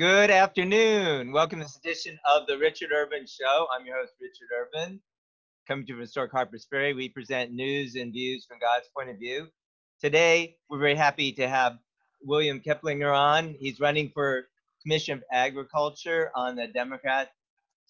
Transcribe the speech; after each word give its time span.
Good 0.00 0.30
afternoon. 0.30 1.30
Welcome 1.30 1.58
to 1.58 1.66
this 1.66 1.76
edition 1.76 2.18
of 2.24 2.46
the 2.46 2.56
Richard 2.56 2.88
Urban 2.90 3.26
Show. 3.26 3.66
I'm 3.70 3.84
your 3.84 3.98
host, 3.98 4.14
Richard 4.18 4.48
Urban. 4.58 4.98
Coming 5.68 5.84
to 5.84 5.90
you 5.90 5.96
from 5.96 6.00
historic 6.00 6.32
Harpers 6.32 6.66
Ferry, 6.70 6.94
we 6.94 7.10
present 7.10 7.52
news 7.52 7.96
and 7.96 8.10
views 8.10 8.46
from 8.46 8.58
God's 8.60 8.88
point 8.96 9.10
of 9.10 9.18
view. 9.18 9.48
Today, 10.00 10.56
we're 10.70 10.78
very 10.78 10.94
happy 10.94 11.32
to 11.32 11.46
have 11.46 11.76
William 12.22 12.60
Keplinger 12.60 13.14
on. 13.14 13.54
He's 13.60 13.78
running 13.78 14.10
for 14.14 14.44
Commission 14.82 15.18
of 15.18 15.24
Agriculture 15.30 16.30
on 16.34 16.56
the 16.56 16.68
Democrat 16.68 17.32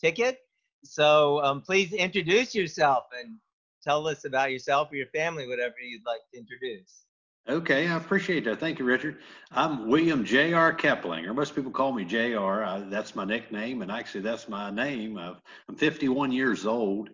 ticket. 0.00 0.40
So 0.82 1.40
um, 1.44 1.60
please 1.60 1.92
introduce 1.92 2.56
yourself 2.56 3.04
and 3.16 3.36
tell 3.84 4.08
us 4.08 4.24
about 4.24 4.50
yourself 4.50 4.90
or 4.90 4.96
your 4.96 5.06
family, 5.14 5.46
whatever 5.46 5.76
you'd 5.80 6.04
like 6.04 6.22
to 6.34 6.40
introduce. 6.40 7.04
Okay, 7.48 7.88
I 7.88 7.96
appreciate 7.96 8.44
that. 8.44 8.60
Thank 8.60 8.78
you, 8.78 8.84
Richard. 8.84 9.16
I'm 9.50 9.88
William 9.88 10.24
J.R. 10.24 10.74
Keplinger. 10.74 11.34
Most 11.34 11.54
people 11.54 11.72
call 11.72 11.90
me 11.90 12.04
J.R. 12.04 12.84
That's 12.90 13.16
my 13.16 13.24
nickname, 13.24 13.80
and 13.80 13.90
actually, 13.90 14.20
that's 14.20 14.48
my 14.48 14.70
name. 14.70 15.16
i 15.16 15.34
am 15.68 15.76
51 15.76 16.32
years 16.32 16.66
old. 16.66 17.08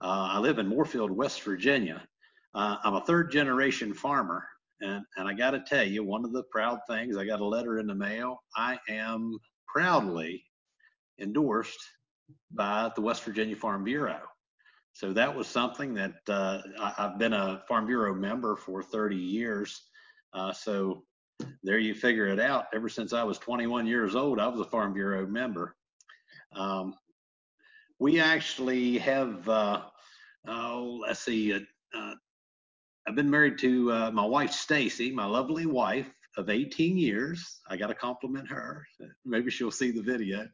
Uh, 0.00 0.28
I 0.32 0.38
live 0.38 0.58
in 0.58 0.68
Moorefield, 0.68 1.10
West 1.10 1.42
Virginia. 1.42 2.06
Uh, 2.54 2.76
I'm 2.84 2.94
a 2.94 3.00
third 3.00 3.32
generation 3.32 3.94
farmer, 3.94 4.46
and, 4.82 5.04
and 5.16 5.26
I 5.26 5.32
got 5.32 5.52
to 5.52 5.60
tell 5.66 5.84
you, 5.84 6.04
one 6.04 6.26
of 6.26 6.32
the 6.32 6.44
proud 6.52 6.80
things, 6.86 7.16
I 7.16 7.24
got 7.24 7.40
a 7.40 7.46
letter 7.46 7.78
in 7.78 7.86
the 7.86 7.94
mail. 7.94 8.42
I 8.54 8.78
am 8.90 9.38
proudly 9.66 10.44
endorsed 11.18 11.80
by 12.52 12.92
the 12.94 13.00
West 13.00 13.24
Virginia 13.24 13.56
Farm 13.56 13.84
Bureau. 13.84 14.20
So 14.94 15.12
that 15.12 15.34
was 15.34 15.46
something 15.46 15.94
that 15.94 16.14
uh, 16.28 16.58
I, 16.78 16.92
have 16.96 17.18
been 17.18 17.32
a 17.32 17.62
Farm 17.66 17.86
Bureau 17.86 18.14
member 18.14 18.56
for 18.56 18.82
30 18.82 19.16
years. 19.16 19.82
Uh, 20.34 20.52
so 20.52 21.04
there 21.62 21.78
you 21.78 21.94
figure 21.94 22.26
it 22.26 22.38
out. 22.38 22.66
Ever 22.74 22.88
since 22.88 23.12
I 23.12 23.22
was 23.22 23.38
21 23.38 23.86
years 23.86 24.14
old, 24.14 24.38
I 24.38 24.46
was 24.48 24.60
a 24.60 24.70
Farm 24.70 24.92
Bureau 24.92 25.26
member. 25.26 25.76
Um, 26.54 26.94
we 27.98 28.20
actually 28.20 28.98
have, 28.98 29.48
uh, 29.48 29.82
oh, 30.46 31.00
let's 31.02 31.20
see, 31.20 31.54
uh, 31.54 31.60
uh, 31.96 32.14
I've 33.06 33.16
been 33.16 33.30
married 33.30 33.58
to 33.58 33.92
uh, 33.92 34.10
my 34.10 34.24
wife, 34.24 34.52
Stacy, 34.52 35.10
my 35.10 35.24
lovely 35.24 35.66
wife 35.66 36.10
of 36.36 36.50
18 36.50 36.96
years. 36.96 37.60
I 37.68 37.76
got 37.76 37.88
to 37.88 37.94
compliment 37.94 38.48
her. 38.48 38.86
Maybe 39.24 39.50
she'll 39.50 39.70
see 39.70 39.90
the 39.90 40.02
video. 40.02 40.48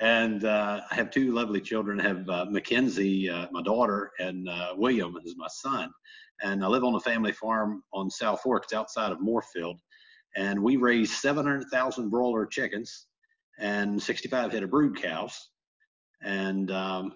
And 0.00 0.44
uh, 0.44 0.82
I 0.90 0.94
have 0.94 1.10
two 1.10 1.32
lovely 1.32 1.60
children. 1.60 2.00
I 2.00 2.04
have 2.04 2.28
uh, 2.28 2.46
Mackenzie, 2.48 3.28
uh, 3.28 3.48
my 3.50 3.62
daughter, 3.62 4.12
and 4.20 4.48
uh, 4.48 4.74
William 4.76 5.16
is 5.24 5.34
my 5.36 5.48
son. 5.48 5.90
And 6.42 6.64
I 6.64 6.68
live 6.68 6.84
on 6.84 6.94
a 6.94 7.00
family 7.00 7.32
farm 7.32 7.82
on 7.92 8.08
South 8.08 8.40
Fork. 8.40 8.64
It's 8.64 8.72
outside 8.72 9.10
of 9.10 9.18
Moorefield. 9.18 9.78
And 10.36 10.62
we 10.62 10.76
raise 10.76 11.16
700,000 11.20 12.10
broiler 12.10 12.46
chickens 12.46 13.06
and 13.58 14.00
65 14.00 14.52
head 14.52 14.62
of 14.62 14.70
brood 14.70 15.02
cows. 15.02 15.50
And 16.22 16.70
um, 16.70 17.14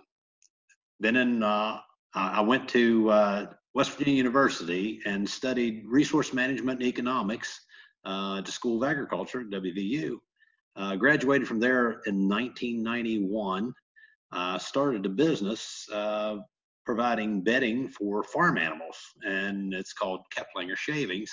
then 0.99 1.15
in, 1.15 1.43
uh, 1.45 1.79
I 2.15 2.41
went 2.41 2.69
to 2.71 3.11
uh, 3.11 3.47
West 3.75 3.93
Virginia 3.93 4.15
University 4.15 5.01
and 5.07 5.29
studied 5.29 5.85
resource 5.87 6.33
management 6.33 6.81
and 6.81 6.89
economics 6.89 7.61
at 8.05 8.45
the 8.45 8.51
School 8.51 8.83
of 8.83 8.91
Agriculture 8.91 9.43
at 9.43 9.51
WVU. 9.51 10.19
Uh, 10.77 10.97
graduated 10.97 11.47
from 11.47 11.61
there 11.61 12.01
in 12.07 12.29
1991. 12.29 13.75
Uh, 14.33 14.59
started 14.59 15.05
a 15.05 15.09
business 15.09 15.87
uh, 15.93 16.37
providing 16.87 17.43
bedding 17.43 17.89
for 17.89 18.23
farm 18.25 18.57
animals, 18.57 18.97
and 19.23 19.75
it's 19.75 19.93
called 19.93 20.21
Keplinger 20.35 20.77
Shavings. 20.77 21.31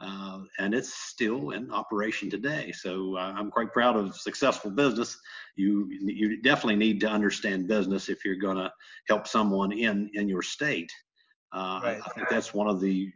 Uh, 0.00 0.40
and 0.58 0.72
it's 0.72 0.94
still 0.94 1.50
in 1.50 1.70
operation 1.70 2.30
today. 2.30 2.72
So 2.72 3.16
uh, 3.18 3.34
I'm 3.36 3.50
quite 3.50 3.70
proud 3.70 3.96
of 3.96 4.16
successful 4.16 4.70
business. 4.70 5.18
You 5.56 5.88
you 5.90 6.40
definitely 6.40 6.76
need 6.76 7.00
to 7.00 7.08
understand 7.08 7.68
business 7.68 8.08
if 8.08 8.24
you're 8.24 8.36
going 8.36 8.56
to 8.56 8.72
help 9.08 9.28
someone 9.28 9.72
in 9.72 10.10
in 10.14 10.26
your 10.26 10.40
state. 10.40 10.90
Uh, 11.52 11.80
right. 11.82 12.00
I 12.02 12.08
think 12.10 12.30
that's 12.30 12.54
one 12.54 12.66
of 12.66 12.80
the 12.80 13.12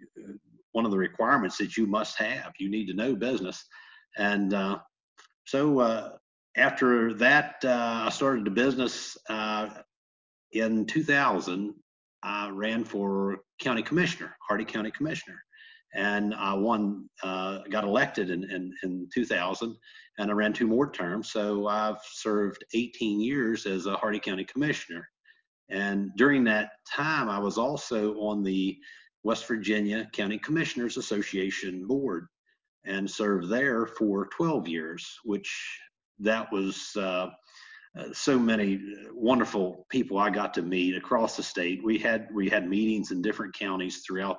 one 0.72 0.84
of 0.84 0.90
the 0.90 0.98
requirements 0.98 1.56
that 1.56 1.78
you 1.78 1.86
must 1.86 2.18
have. 2.18 2.52
You 2.58 2.68
need 2.68 2.86
to 2.88 2.94
know 2.94 3.16
business, 3.16 3.64
and 4.18 4.52
uh, 4.52 4.78
so 5.44 5.80
uh, 5.80 6.10
after 6.56 7.14
that, 7.14 7.56
uh, 7.64 8.04
I 8.06 8.10
started 8.10 8.46
a 8.46 8.50
business 8.50 9.16
uh, 9.28 9.68
in 10.52 10.86
2000. 10.86 11.74
I 12.22 12.48
ran 12.50 12.84
for 12.84 13.38
county 13.60 13.82
commissioner, 13.82 14.36
Hardy 14.46 14.64
County 14.64 14.90
commissioner, 14.90 15.38
and 15.94 16.34
I 16.34 16.54
won, 16.54 17.08
uh, 17.22 17.58
got 17.70 17.84
elected 17.84 18.30
in, 18.30 18.44
in, 18.50 18.72
in 18.82 19.08
2000, 19.12 19.76
and 20.18 20.30
I 20.30 20.34
ran 20.34 20.52
two 20.52 20.66
more 20.66 20.90
terms. 20.90 21.30
So 21.30 21.66
I've 21.66 22.00
served 22.12 22.64
18 22.72 23.20
years 23.20 23.66
as 23.66 23.86
a 23.86 23.96
Hardy 23.96 24.20
County 24.20 24.44
commissioner. 24.44 25.06
And 25.70 26.10
during 26.16 26.44
that 26.44 26.70
time, 26.90 27.28
I 27.28 27.38
was 27.38 27.58
also 27.58 28.14
on 28.14 28.42
the 28.42 28.76
West 29.22 29.46
Virginia 29.46 30.08
County 30.12 30.38
Commissioners 30.38 30.96
Association 30.96 31.86
board 31.86 32.28
and 32.86 33.10
served 33.10 33.48
there 33.48 33.86
for 33.86 34.26
12 34.26 34.68
years, 34.68 35.18
which 35.24 35.80
that 36.18 36.50
was 36.52 36.90
uh, 36.96 37.28
uh, 37.98 38.12
so 38.12 38.38
many 38.38 38.80
wonderful 39.12 39.86
people 39.88 40.18
I 40.18 40.30
got 40.30 40.54
to 40.54 40.62
meet 40.62 40.96
across 40.96 41.36
the 41.36 41.42
state. 41.42 41.82
We 41.84 41.98
had 41.98 42.28
we 42.32 42.48
had 42.48 42.68
meetings 42.68 43.10
in 43.10 43.22
different 43.22 43.54
counties 43.54 44.02
throughout 44.06 44.38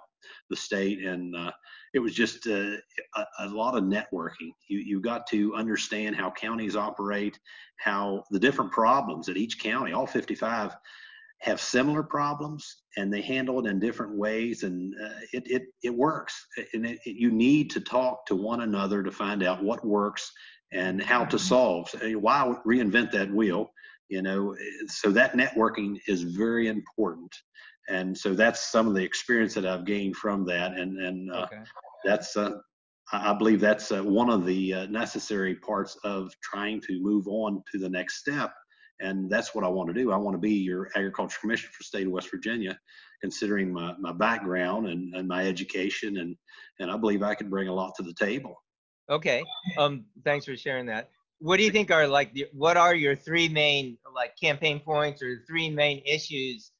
the 0.50 0.56
state, 0.56 1.04
and 1.06 1.36
uh, 1.36 1.52
it 1.94 2.00
was 2.00 2.14
just 2.14 2.48
uh, 2.48 2.76
a, 3.16 3.26
a, 3.40 3.48
lot 3.50 3.78
of 3.78 3.84
networking. 3.84 4.52
You 4.68 4.80
you 4.80 5.02
got 5.02 5.28
to 5.28 5.56
understand 5.56 6.16
how 6.16 6.32
counties 6.32 6.76
operate, 6.76 7.40
how 7.78 8.24
the 8.32 8.40
different 8.40 8.72
problems 8.72 9.30
at 9.30 9.38
each 9.38 9.60
county, 9.60 9.94
all 9.94 10.08
55 10.08 10.76
have 11.42 11.62
similar 11.62 12.02
problems 12.02 12.84
and 12.98 13.14
they 13.14 13.22
handle 13.22 13.60
it 13.60 13.70
in 13.70 13.80
different 13.80 14.18
ways 14.18 14.64
and 14.64 14.94
uh, 15.04 15.20
it, 15.34 15.44
it, 15.46 15.64
it 15.84 15.94
works. 15.94 16.34
And 16.74 16.86
it, 16.86 17.00
it, 17.06 17.16
you 17.18 17.32
need 17.32 17.70
to 17.72 17.82
talk 17.82 18.26
to 18.28 18.36
one 18.36 18.62
another 18.62 19.04
to 19.04 19.12
find 19.12 19.44
out 19.44 19.64
what 19.64 19.86
works 19.86 20.32
and 20.72 21.02
how 21.02 21.26
to 21.26 21.38
mm-hmm. 21.38 21.46
solve. 21.46 21.94
Why 22.02 22.56
reinvent 22.66 23.12
that 23.12 23.32
wheel? 23.32 23.70
You 24.10 24.22
know 24.22 24.56
so 24.88 25.12
that 25.12 25.34
networking 25.34 25.98
is 26.08 26.22
very 26.22 26.68
important. 26.68 27.34
And 27.90 28.16
so 28.18 28.34
that's 28.34 28.72
some 28.72 28.88
of 28.88 28.94
the 28.96 29.04
experience 29.04 29.54
that 29.56 29.66
i've 29.66 29.86
gained 29.86 30.16
from 30.16 30.46
that 30.46 30.74
and 30.74 31.00
and 31.00 31.32
uh, 31.32 31.44
okay. 31.44 31.62
that's 32.04 32.36
uh, 32.36 32.58
i 33.14 33.34
believe 33.34 33.60
that's 33.60 33.92
uh, 33.92 34.04
one 34.04 34.30
of 34.30 34.46
the 34.46 34.74
uh, 34.74 34.86
necessary 34.88 35.56
parts 35.56 35.96
of 36.04 36.34
trying 36.42 36.82
to 36.82 37.00
move 37.02 37.28
on 37.28 37.64
to 37.72 37.78
the 37.78 37.90
next 37.90 38.18
step 38.18 38.52
and 39.00 39.30
that's 39.30 39.54
what 39.54 39.64
I 39.64 39.68
want 39.68 39.90
to 39.90 39.94
do. 39.94 40.12
I 40.12 40.18
want 40.18 40.36
to 40.36 40.40
be 40.40 40.54
your 40.54 40.90
agriculture 40.96 41.38
commissioner 41.42 41.72
for 41.72 41.84
the 41.84 41.86
state 41.86 42.08
of 42.08 42.14
West 42.14 42.32
Virginia, 42.32 42.78
considering 43.22 43.72
my, 43.72 43.94
my 44.00 44.12
background 44.12 44.88
and, 44.88 45.14
and 45.16 45.28
my 45.28 45.46
education, 45.48 46.18
and 46.18 46.36
and 46.80 46.92
I 46.92 46.98
believe 46.98 47.24
I 47.24 47.36
can 47.36 47.50
bring 47.50 47.68
a 47.68 47.74
lot 47.74 47.94
to 47.96 48.04
the 48.04 48.14
table. 48.14 48.62
Okay. 49.10 49.44
Um. 49.78 50.06
Thanks 50.24 50.46
for 50.46 50.56
sharing 50.56 50.86
that. 50.88 51.10
What 51.40 51.58
do 51.58 51.64
you 51.64 51.72
think 51.72 51.92
are 51.92 52.08
like 52.08 52.34
the, 52.34 52.48
what 52.54 52.78
are 52.78 52.96
your 52.96 53.16
three 53.16 53.50
main 53.50 53.98
like 54.14 54.36
campaign 54.42 54.80
points 54.80 55.22
or 55.22 55.44
three 55.48 55.70
main 55.70 56.02
issues 56.06 56.72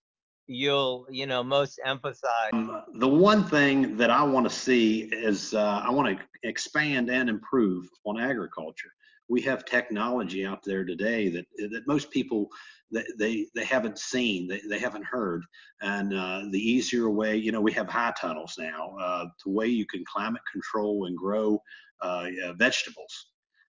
you'll 0.48 1.06
you 1.10 1.26
know 1.26 1.44
most 1.44 1.80
emphasize? 1.86 2.52
Um, 2.54 2.84
the 2.96 3.08
one 3.08 3.44
thing 3.44 3.98
that 3.98 4.10
I 4.10 4.24
want 4.24 4.50
to 4.50 4.56
see 4.56 5.02
is 5.12 5.54
uh, 5.54 5.84
I 5.86 5.92
want 5.92 6.18
to 6.18 6.48
expand 6.48 7.10
and 7.10 7.30
improve 7.30 7.88
on 8.06 8.20
agriculture 8.20 8.90
we 9.28 9.42
have 9.42 9.66
technology 9.66 10.46
out 10.46 10.64
there 10.64 10.86
today 10.86 11.30
that 11.30 11.46
that 11.72 11.88
most 11.88 12.12
people 12.12 12.48
they 12.92 13.04
they, 13.18 13.48
they 13.56 13.66
haven't 13.66 13.98
seen 13.98 14.48
they, 14.48 14.62
they 14.70 14.80
haven't 14.80 15.06
heard. 15.06 15.44
And 15.82 16.14
uh, 16.14 16.44
the 16.52 16.60
easier 16.60 17.10
way 17.10 17.36
you 17.36 17.52
know 17.52 17.62
we 17.62 17.72
have 17.74 17.90
high 17.90 18.14
tunnels 18.20 18.56
now 18.58 18.96
uh, 19.02 19.26
the 19.44 19.52
way 19.52 19.68
you 19.68 19.86
can 19.86 20.04
climate 20.06 20.44
control 20.52 21.06
and 21.06 21.18
grow 21.18 21.62
uh, 22.02 22.28
vegetables. 22.58 23.28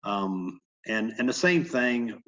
Um, 0.04 0.60
and 0.88 1.14
and 1.18 1.28
the 1.28 1.34
same 1.34 1.64
thing 1.64 2.22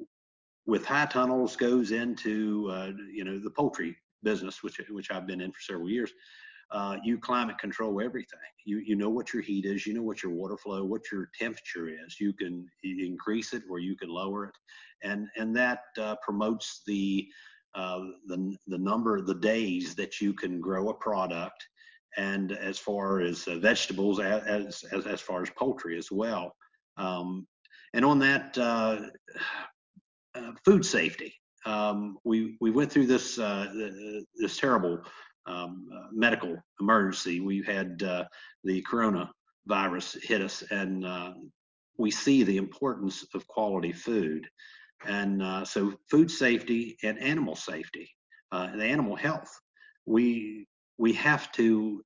with 0.66 0.84
high 0.84 1.06
tunnels 1.06 1.56
goes 1.56 1.90
into 1.90 2.68
uh, 2.70 2.90
you 3.12 3.24
know 3.24 3.38
the 3.38 3.50
poultry 3.50 3.96
business 4.22 4.62
which 4.62 4.80
which 4.90 5.10
I've 5.10 5.26
been 5.26 5.40
in 5.40 5.52
for 5.52 5.60
several 5.60 5.90
years 5.90 6.12
uh, 6.72 6.96
you 7.02 7.18
climate 7.18 7.58
control 7.58 8.00
everything. 8.00 8.38
You 8.64 8.78
you 8.78 8.94
know 8.94 9.10
what 9.10 9.32
your 9.32 9.42
heat 9.42 9.64
is, 9.64 9.86
you 9.86 9.94
know 9.94 10.02
what 10.02 10.22
your 10.22 10.32
water 10.32 10.56
flow, 10.56 10.84
what 10.84 11.10
your 11.10 11.28
temperature 11.38 11.88
is. 11.88 12.20
You 12.20 12.32
can 12.32 12.66
increase 12.82 13.52
it 13.52 13.62
or 13.68 13.78
you 13.78 13.96
can 13.96 14.08
lower 14.08 14.46
it, 14.46 14.54
and 15.02 15.28
and 15.36 15.54
that 15.56 15.80
uh, 15.98 16.16
promotes 16.22 16.82
the 16.86 17.26
uh, 17.74 18.00
the 18.26 18.56
the 18.68 18.78
number 18.78 19.16
of 19.16 19.26
the 19.26 19.34
days 19.34 19.94
that 19.96 20.20
you 20.20 20.32
can 20.32 20.60
grow 20.60 20.90
a 20.90 20.94
product, 20.94 21.66
and 22.16 22.52
as 22.52 22.78
far 22.78 23.20
as 23.20 23.46
uh, 23.48 23.58
vegetables, 23.58 24.20
as, 24.20 24.84
as 24.92 25.06
as 25.06 25.20
far 25.20 25.42
as 25.42 25.50
poultry 25.50 25.98
as 25.98 26.10
well. 26.12 26.54
Um, 26.96 27.46
and 27.94 28.04
on 28.04 28.20
that, 28.20 28.56
uh, 28.56 29.00
uh, 30.36 30.52
food 30.64 30.84
safety. 30.84 31.34
Um, 31.66 32.16
we 32.24 32.56
we 32.60 32.70
went 32.70 32.90
through 32.90 33.06
this 33.06 33.34
this 33.34 34.56
terrible 34.56 35.02
um, 35.46 35.88
uh, 35.94 36.08
medical 36.12 36.56
emergency. 36.80 37.40
We 37.40 37.62
had 37.62 38.02
uh, 38.02 38.24
the 38.64 38.82
coronavirus 38.82 40.22
hit 40.22 40.40
us, 40.40 40.62
and 40.70 41.04
uh, 41.04 41.32
we 41.98 42.10
see 42.10 42.42
the 42.42 42.56
importance 42.56 43.26
of 43.34 43.46
quality 43.46 43.92
food. 43.92 44.48
And 45.06 45.66
so, 45.66 45.94
food 46.10 46.30
safety 46.30 46.96
and 47.02 47.18
animal 47.18 47.56
safety, 47.56 48.10
and 48.52 48.82
animal 48.82 49.16
health. 49.16 49.50
We 50.04 50.66
we 50.98 51.14
have 51.14 51.50
to 51.52 52.04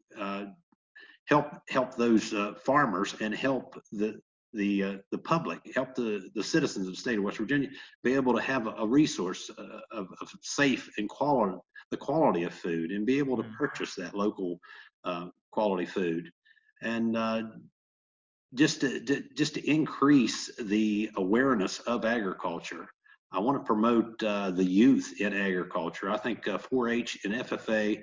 help 1.27 1.49
help 1.69 1.97
those 1.97 2.33
farmers 2.65 3.17
and 3.21 3.35
help 3.35 3.75
the 3.91 4.21
the 4.55 4.83
uh, 4.83 4.97
the 5.11 5.19
public, 5.19 5.61
help 5.75 5.95
the 5.95 6.31
the 6.35 6.43
citizens 6.43 6.87
of 6.87 6.95
the 6.95 7.01
state 7.01 7.19
of 7.19 7.25
West 7.25 7.39
Virginia 7.39 7.69
be 8.03 8.15
able 8.15 8.35
to 8.35 8.43
have 8.43 8.67
a, 8.67 8.71
a 8.71 8.87
resource 8.87 9.51
uh, 9.59 9.81
of, 9.91 10.09
of, 10.21 10.31
safe 10.43 10.89
and 10.99 11.09
quality 11.09 11.59
the 11.91 11.97
quality 11.97 12.45
of 12.45 12.55
food 12.55 12.91
and 12.91 13.05
be 13.07 13.19
able 13.19 13.37
to 13.37 13.43
mm. 13.43 13.57
purchase 13.57 13.95
that 13.95 14.15
local 14.15 14.59
uh, 15.05 15.27
quality 15.53 15.85
food 15.85 16.31
and 16.83 17.17
uh, 17.17 17.43
just 18.55 18.81
to, 18.81 19.01
to, 19.01 19.23
just 19.37 19.55
to 19.55 19.69
increase 19.69 20.51
the 20.61 21.11
awareness 21.17 21.81
of 21.81 22.05
agriculture. 22.05 22.87
I 23.33 23.41
want 23.41 23.59
to 23.59 23.65
promote 23.65 24.23
uh, 24.23 24.53
the 24.53 24.65
youth 24.65 25.21
in 25.21 25.35
agriculture. 25.35 26.11
I 26.11 26.17
think 26.17 26.45
4-H 26.45 27.19
uh, 27.25 27.29
and 27.29 27.43
FFA 27.45 28.01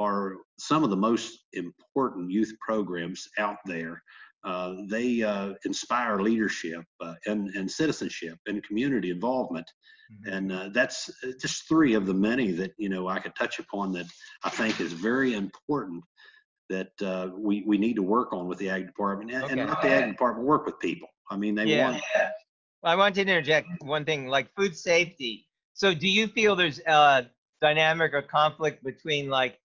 are 0.00 0.36
some 0.58 0.82
of 0.82 0.90
the 0.90 0.96
most 0.96 1.44
important 1.52 2.30
youth 2.30 2.52
programs 2.60 3.28
out 3.38 3.58
there. 3.64 4.02
Uh, 4.44 4.74
they 4.88 5.22
uh, 5.22 5.52
inspire 5.64 6.20
leadership 6.20 6.84
uh, 7.00 7.14
and, 7.26 7.48
and 7.50 7.70
citizenship 7.70 8.36
and 8.46 8.62
community 8.64 9.10
involvement. 9.10 9.66
Mm-hmm. 10.12 10.34
And 10.34 10.52
uh, 10.52 10.68
that's 10.72 11.10
just 11.40 11.68
three 11.68 11.94
of 11.94 12.06
the 12.06 12.14
many 12.14 12.50
that, 12.52 12.72
you 12.76 12.88
know, 12.88 13.08
I 13.08 13.20
could 13.20 13.34
touch 13.36 13.60
upon 13.60 13.92
that 13.92 14.06
I 14.42 14.50
think 14.50 14.80
is 14.80 14.92
very 14.92 15.34
important 15.34 16.02
that 16.68 16.90
uh, 17.02 17.28
we, 17.36 17.62
we 17.66 17.78
need 17.78 17.94
to 17.94 18.02
work 18.02 18.32
on 18.32 18.48
with 18.48 18.58
the 18.58 18.70
ag 18.70 18.86
department 18.86 19.30
and, 19.30 19.44
okay. 19.44 19.60
and 19.60 19.68
let 19.68 19.82
the 19.82 19.88
ag 19.88 20.10
department 20.10 20.46
work 20.46 20.66
with 20.66 20.78
people. 20.80 21.08
I 21.30 21.36
mean, 21.36 21.54
they 21.54 21.66
yeah. 21.66 21.90
want. 21.90 22.02
Well, 22.82 22.92
I 22.92 22.96
want 22.96 23.14
to 23.14 23.20
interject 23.20 23.68
one 23.80 24.04
thing 24.04 24.26
like 24.26 24.48
food 24.56 24.76
safety. 24.76 25.46
So 25.74 25.94
do 25.94 26.08
you 26.08 26.26
feel 26.26 26.56
there's 26.56 26.80
a 26.80 27.26
dynamic 27.60 28.12
or 28.12 28.22
conflict 28.22 28.82
between 28.82 29.28
like 29.28 29.58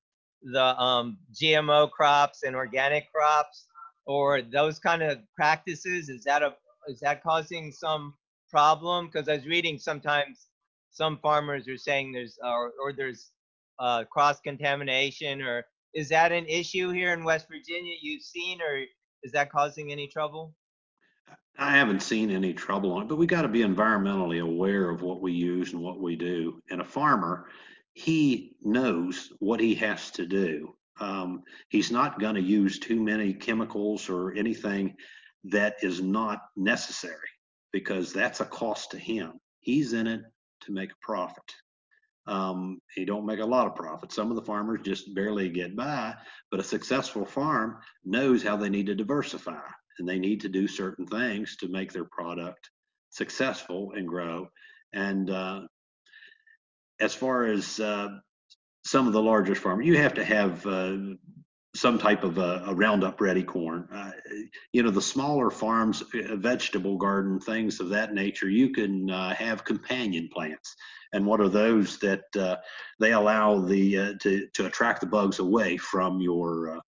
the 0.43 0.79
um, 0.79 1.17
GMO 1.33 1.89
crops 1.89 2.43
and 2.43 2.55
organic 2.55 3.11
crops 3.11 3.65
or 4.07 4.41
those 4.41 4.79
kind 4.79 5.03
of 5.03 5.19
practices? 5.35 6.09
Is 6.09 6.23
that 6.23 6.41
a 6.41 6.55
is 6.87 6.99
that 7.01 7.21
causing 7.21 7.71
some 7.71 8.13
problem? 8.49 9.07
Because 9.07 9.27
I 9.27 9.35
was 9.35 9.45
reading 9.45 9.77
sometimes 9.77 10.47
some 10.91 11.19
farmers 11.19 11.67
are 11.67 11.77
saying 11.77 12.11
there's 12.11 12.39
or, 12.43 12.71
or 12.81 12.93
there's 12.93 13.31
uh, 13.79 14.03
cross 14.05 14.39
contamination 14.41 15.41
or 15.41 15.65
is 15.93 16.09
that 16.09 16.31
an 16.31 16.45
issue 16.47 16.91
here 16.91 17.13
in 17.13 17.23
West 17.23 17.47
Virginia 17.49 17.93
you've 18.01 18.23
seen 18.23 18.59
or 18.61 18.83
is 19.23 19.31
that 19.33 19.51
causing 19.51 19.91
any 19.91 20.07
trouble? 20.07 20.53
I 21.59 21.71
haven't 21.71 22.03
seen 22.03 22.29
any 22.29 22.53
trouble 22.53 22.93
on 22.93 23.03
it, 23.03 23.07
but 23.07 23.17
we 23.17 23.25
got 23.25 23.41
to 23.41 23.47
be 23.47 23.61
environmentally 23.61 24.41
aware 24.41 24.89
of 24.89 25.01
what 25.01 25.21
we 25.21 25.33
use 25.33 25.73
and 25.73 25.81
what 25.81 25.99
we 25.99 26.15
do. 26.15 26.61
And 26.69 26.81
a 26.81 26.85
farmer, 26.85 27.47
he 27.93 28.55
knows 28.63 29.33
what 29.39 29.59
he 29.59 29.73
has 29.75 30.11
to 30.11 30.27
do. 30.27 30.75
Um, 30.99 31.43
he's 31.69 31.91
not 31.91 32.19
going 32.19 32.35
to 32.35 32.41
use 32.41 32.79
too 32.79 33.01
many 33.01 33.33
chemicals 33.33 34.09
or 34.09 34.33
anything 34.33 34.95
that 35.45 35.75
is 35.81 36.01
not 36.01 36.39
necessary 36.55 37.29
because 37.71 38.11
that's 38.11 38.39
a 38.39 38.45
cost 38.45 38.91
to 38.91 38.97
him. 38.97 39.33
He's 39.59 39.93
in 39.93 40.07
it 40.07 40.21
to 40.61 40.71
make 40.71 40.91
a 40.91 41.05
profit. 41.05 41.43
Um, 42.25 42.79
he 42.93 43.05
don't 43.05 43.25
make 43.25 43.39
a 43.39 43.45
lot 43.45 43.67
of 43.67 43.75
profit. 43.75 44.11
Some 44.11 44.29
of 44.29 44.35
the 44.35 44.43
farmers 44.43 44.81
just 44.83 45.15
barely 45.15 45.49
get 45.49 45.75
by, 45.75 46.13
but 46.51 46.59
a 46.59 46.63
successful 46.63 47.25
farm 47.25 47.77
knows 48.03 48.43
how 48.43 48.57
they 48.57 48.69
need 48.69 48.87
to 48.87 48.95
diversify 48.95 49.61
and 49.99 50.07
they 50.07 50.19
need 50.19 50.41
to 50.41 50.49
do 50.49 50.67
certain 50.67 51.07
things 51.07 51.55
to 51.57 51.67
make 51.69 51.91
their 51.91 52.05
product 52.05 52.69
successful 53.09 53.93
and 53.95 54.07
grow. 54.07 54.47
And 54.93 55.29
uh, 55.29 55.61
as 56.99 57.13
far 57.13 57.45
as 57.45 57.79
uh, 57.79 58.09
some 58.87 59.05
of 59.05 59.13
the 59.13 59.21
largest 59.21 59.61
farmers, 59.61 59.85
you 59.85 59.97
have 59.97 60.13
to 60.13 60.23
have 60.23 60.65
uh, 60.65 60.95
some 61.75 61.99
type 61.99 62.23
of 62.23 62.37
a, 62.37 62.63
a 62.67 62.73
Roundup 62.73 63.19
ready 63.19 63.43
corn. 63.43 63.87
Uh, 63.93 64.11
you 64.71 64.81
know, 64.81 64.89
the 64.89 65.01
smaller 65.01 65.51
farms, 65.51 66.01
uh, 66.01 66.35
vegetable 66.37 66.97
garden, 66.97 67.39
things 67.39 67.79
of 67.79 67.89
that 67.89 68.13
nature, 68.13 68.49
you 68.49 68.69
can 68.69 69.09
uh, 69.09 69.33
have 69.35 69.65
companion 69.65 70.29
plants. 70.33 70.75
And 71.13 71.25
what 71.25 71.41
are 71.41 71.49
those 71.49 71.97
that 71.99 72.23
uh, 72.37 72.57
they 72.99 73.11
allow 73.11 73.59
the 73.59 73.97
uh, 73.97 74.13
to 74.21 74.47
to 74.53 74.65
attract 74.65 75.01
the 75.01 75.07
bugs 75.07 75.39
away 75.39 75.77
from 75.77 76.21
your 76.21 76.81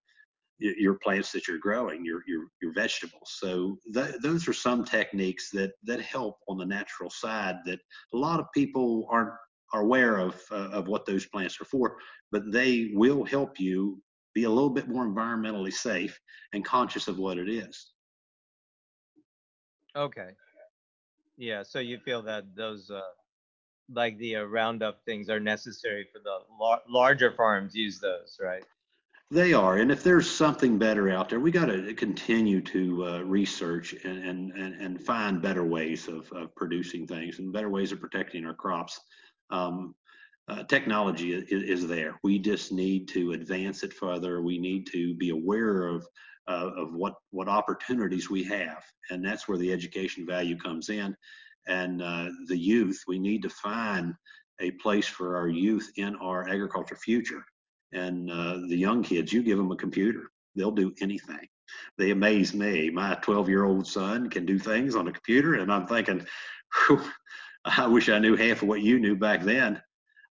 your 0.58 0.94
plants 0.94 1.32
that 1.32 1.48
you're 1.48 1.58
growing, 1.58 2.04
your 2.04 2.22
your 2.26 2.44
your 2.60 2.72
vegetables. 2.72 3.36
So 3.40 3.78
th- 3.94 4.16
those 4.22 4.46
are 4.48 4.52
some 4.52 4.84
techniques 4.84 5.50
that 5.50 5.72
that 5.84 6.00
help 6.00 6.36
on 6.48 6.58
the 6.58 6.66
natural 6.66 7.10
side 7.10 7.56
that 7.64 7.80
a 8.12 8.16
lot 8.16 8.40
of 8.40 8.46
people 8.52 9.06
aren't 9.10 9.32
are 9.72 9.82
aware 9.82 10.18
of 10.18 10.40
of 10.50 10.88
what 10.88 11.06
those 11.06 11.26
plants 11.26 11.60
are 11.60 11.64
for, 11.64 11.96
but 12.32 12.50
they 12.50 12.90
will 12.94 13.24
help 13.24 13.58
you 13.60 14.00
be 14.34 14.44
a 14.44 14.50
little 14.50 14.70
bit 14.70 14.88
more 14.88 15.06
environmentally 15.06 15.72
safe 15.72 16.18
and 16.52 16.64
conscious 16.64 17.08
of 17.08 17.18
what 17.18 17.38
it 17.38 17.48
is. 17.48 17.92
Okay. 19.96 20.30
Yeah. 21.36 21.62
So 21.62 21.78
you 21.78 21.98
feel 21.98 22.22
that 22.22 22.44
those, 22.54 22.90
uh, 22.90 23.00
like 23.92 24.16
the 24.18 24.36
uh, 24.36 24.42
Roundup 24.44 25.04
things, 25.04 25.28
are 25.28 25.40
necessary 25.40 26.06
for 26.12 26.20
the 26.20 26.38
lar- 26.60 26.82
larger 26.88 27.32
farms. 27.32 27.74
Use 27.74 27.98
those, 27.98 28.38
right? 28.40 28.64
They 29.32 29.52
are, 29.52 29.76
and 29.76 29.92
if 29.92 30.02
there's 30.02 30.28
something 30.28 30.76
better 30.76 31.08
out 31.08 31.28
there, 31.28 31.38
we 31.38 31.52
got 31.52 31.66
to 31.66 31.94
continue 31.94 32.60
to 32.62 33.06
uh, 33.06 33.18
research 33.20 33.94
and, 34.04 34.24
and, 34.24 34.50
and 34.52 34.74
and 34.82 35.00
find 35.00 35.40
better 35.40 35.64
ways 35.64 36.08
of, 36.08 36.30
of 36.32 36.52
producing 36.56 37.06
things 37.06 37.38
and 37.38 37.52
better 37.52 37.70
ways 37.70 37.92
of 37.92 38.00
protecting 38.00 38.44
our 38.44 38.54
crops. 38.54 38.98
Um, 39.50 39.94
uh, 40.48 40.64
technology 40.64 41.32
is, 41.34 41.44
is, 41.50 41.86
there. 41.86 42.18
We 42.24 42.38
just 42.38 42.72
need 42.72 43.06
to 43.08 43.32
advance 43.32 43.84
it 43.84 43.92
further. 43.92 44.42
We 44.42 44.58
need 44.58 44.86
to 44.88 45.14
be 45.14 45.30
aware 45.30 45.86
of 45.86 46.04
uh, 46.48 46.70
of 46.76 46.94
what 46.94 47.14
what 47.30 47.48
opportunities 47.48 48.28
we 48.28 48.42
have, 48.44 48.82
and 49.10 49.24
that's 49.24 49.46
where 49.46 49.58
the 49.58 49.72
education 49.72 50.26
value 50.26 50.58
comes 50.58 50.88
in. 50.88 51.14
And 51.68 52.02
uh, 52.02 52.30
the 52.48 52.58
youth, 52.58 53.00
we 53.06 53.18
need 53.18 53.42
to 53.42 53.50
find 53.50 54.14
a 54.60 54.72
place 54.72 55.06
for 55.06 55.36
our 55.36 55.48
youth 55.48 55.90
in 55.96 56.16
our 56.16 56.48
agriculture 56.48 56.96
future. 56.96 57.44
And 57.92 58.30
uh, 58.30 58.58
the 58.68 58.76
young 58.76 59.02
kids, 59.02 59.32
you 59.32 59.42
give 59.42 59.58
them 59.58 59.72
a 59.72 59.76
computer, 59.76 60.30
they'll 60.56 60.70
do 60.70 60.92
anything. 61.00 61.46
They 61.98 62.10
amaze 62.10 62.54
me. 62.54 62.90
My 62.90 63.14
12 63.16 63.48
year 63.48 63.64
old 63.64 63.86
son 63.86 64.28
can 64.28 64.44
do 64.44 64.58
things 64.58 64.96
on 64.96 65.08
a 65.08 65.12
computer, 65.12 65.54
and 65.54 65.72
I'm 65.72 65.86
thinking, 65.86 66.26
I 67.64 67.86
wish 67.86 68.08
I 68.08 68.18
knew 68.18 68.36
half 68.36 68.62
of 68.62 68.68
what 68.68 68.82
you 68.82 68.98
knew 68.98 69.16
back 69.16 69.42
then. 69.42 69.80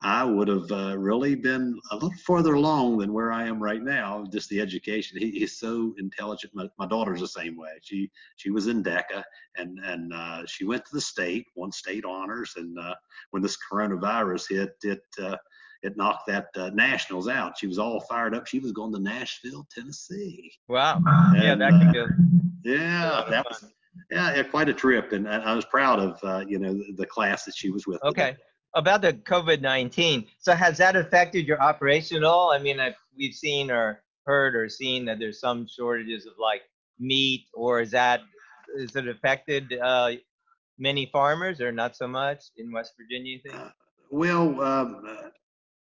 I 0.03 0.23
would 0.23 0.47
have 0.47 0.71
uh, 0.71 0.97
really 0.97 1.35
been 1.35 1.79
a 1.91 1.95
little 1.95 2.13
further 2.25 2.55
along 2.55 2.97
than 2.97 3.13
where 3.13 3.31
I 3.31 3.47
am 3.47 3.61
right 3.61 3.83
now. 3.83 4.25
Just 4.31 4.49
the 4.49 4.59
education. 4.59 5.19
He, 5.19 5.29
he's 5.29 5.59
so 5.59 5.93
intelligent. 5.99 6.55
My, 6.55 6.67
my, 6.79 6.87
daughter's 6.87 7.19
the 7.19 7.27
same 7.27 7.55
way. 7.55 7.69
She 7.83 8.09
she 8.35 8.49
was 8.49 8.65
in 8.65 8.83
DECA 8.83 9.21
and 9.57 9.77
and 9.85 10.11
uh, 10.11 10.43
she 10.47 10.65
went 10.65 10.85
to 10.85 10.91
the 10.93 11.01
state, 11.01 11.45
won 11.55 11.71
state 11.71 12.03
honors. 12.03 12.53
And 12.57 12.79
uh, 12.79 12.95
when 13.29 13.43
this 13.43 13.57
coronavirus 13.71 14.49
hit, 14.49 14.75
it 14.81 15.03
uh, 15.21 15.37
it 15.83 15.95
knocked 15.97 16.25
that 16.27 16.47
uh, 16.55 16.71
nationals 16.73 17.27
out. 17.27 17.59
She 17.59 17.67
was 17.67 17.77
all 17.77 17.99
fired 18.01 18.33
up. 18.33 18.47
She 18.47 18.59
was 18.59 18.71
going 18.71 18.93
to 18.93 18.99
Nashville, 18.99 19.67
Tennessee. 19.71 20.51
Wow. 20.67 20.99
And, 21.05 21.43
yeah, 21.43 21.55
that 21.55 21.93
could 21.93 22.63
be. 22.63 22.71
Yeah, 22.71 23.25
that 23.29 23.45
was 23.47 23.65
yeah, 24.09 24.35
yeah, 24.35 24.43
quite 24.43 24.69
a 24.69 24.73
trip, 24.73 25.11
and 25.11 25.27
I, 25.27 25.39
I 25.39 25.53
was 25.55 25.65
proud 25.65 25.99
of 25.99 26.19
uh, 26.23 26.45
you 26.47 26.59
know 26.59 26.73
the, 26.95 27.05
class 27.05 27.45
that 27.45 27.55
she 27.55 27.69
was 27.69 27.87
with. 27.87 28.01
Okay. 28.03 28.31
Today 28.31 28.43
about 28.73 29.01
the 29.01 29.13
COVID 29.13 29.61
19. 29.61 30.25
So, 30.39 30.53
has 30.53 30.77
that 30.77 30.95
affected 30.95 31.45
your 31.45 31.61
operation 31.61 32.17
at 32.17 32.23
all? 32.23 32.51
I 32.51 32.59
mean, 32.59 32.79
I've, 32.79 32.95
we've 33.17 33.33
seen 33.33 33.71
or 33.71 34.01
heard 34.25 34.55
or 34.55 34.69
seen 34.69 35.05
that 35.05 35.19
there's 35.19 35.39
some 35.39 35.67
shortages 35.67 36.25
of 36.25 36.33
like 36.39 36.61
meat, 36.99 37.45
or 37.53 37.81
is 37.81 37.91
that 37.91 38.21
is 38.77 38.95
it 38.95 39.07
affected 39.07 39.73
uh, 39.81 40.11
many 40.77 41.07
farmers 41.07 41.59
or 41.59 41.71
not 41.71 41.95
so 41.95 42.07
much 42.07 42.45
in 42.57 42.71
West 42.71 42.93
Virginia? 42.97 43.33
You 43.33 43.39
think? 43.39 43.55
Uh, 43.55 43.69
well, 44.09 44.61
um, 44.61 45.31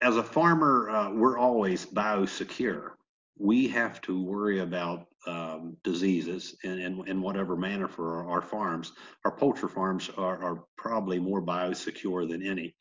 as 0.02 0.18
a 0.18 0.24
farmer, 0.24 0.90
uh, 0.90 1.12
we're 1.12 1.38
always 1.38 1.86
biosecure 1.86 2.92
we 3.40 3.68
have 3.68 4.02
to 4.02 4.22
worry 4.22 4.60
about 4.60 5.08
um, 5.28 5.78
diseases 5.84 6.56
in, 6.64 6.80
in, 6.80 7.08
in, 7.08 7.22
whatever 7.22 7.56
manner 7.56 7.88
for 7.88 8.24
our, 8.24 8.30
our 8.30 8.42
farms. 8.42 8.92
Our 9.26 9.32
poultry 9.32 9.70
farms 9.70 10.10
are, 10.18 10.42
are, 10.44 10.64
probably 10.78 11.20
more 11.20 11.42
biosecure 11.42 12.30
than 12.30 12.42
any. 12.42 12.74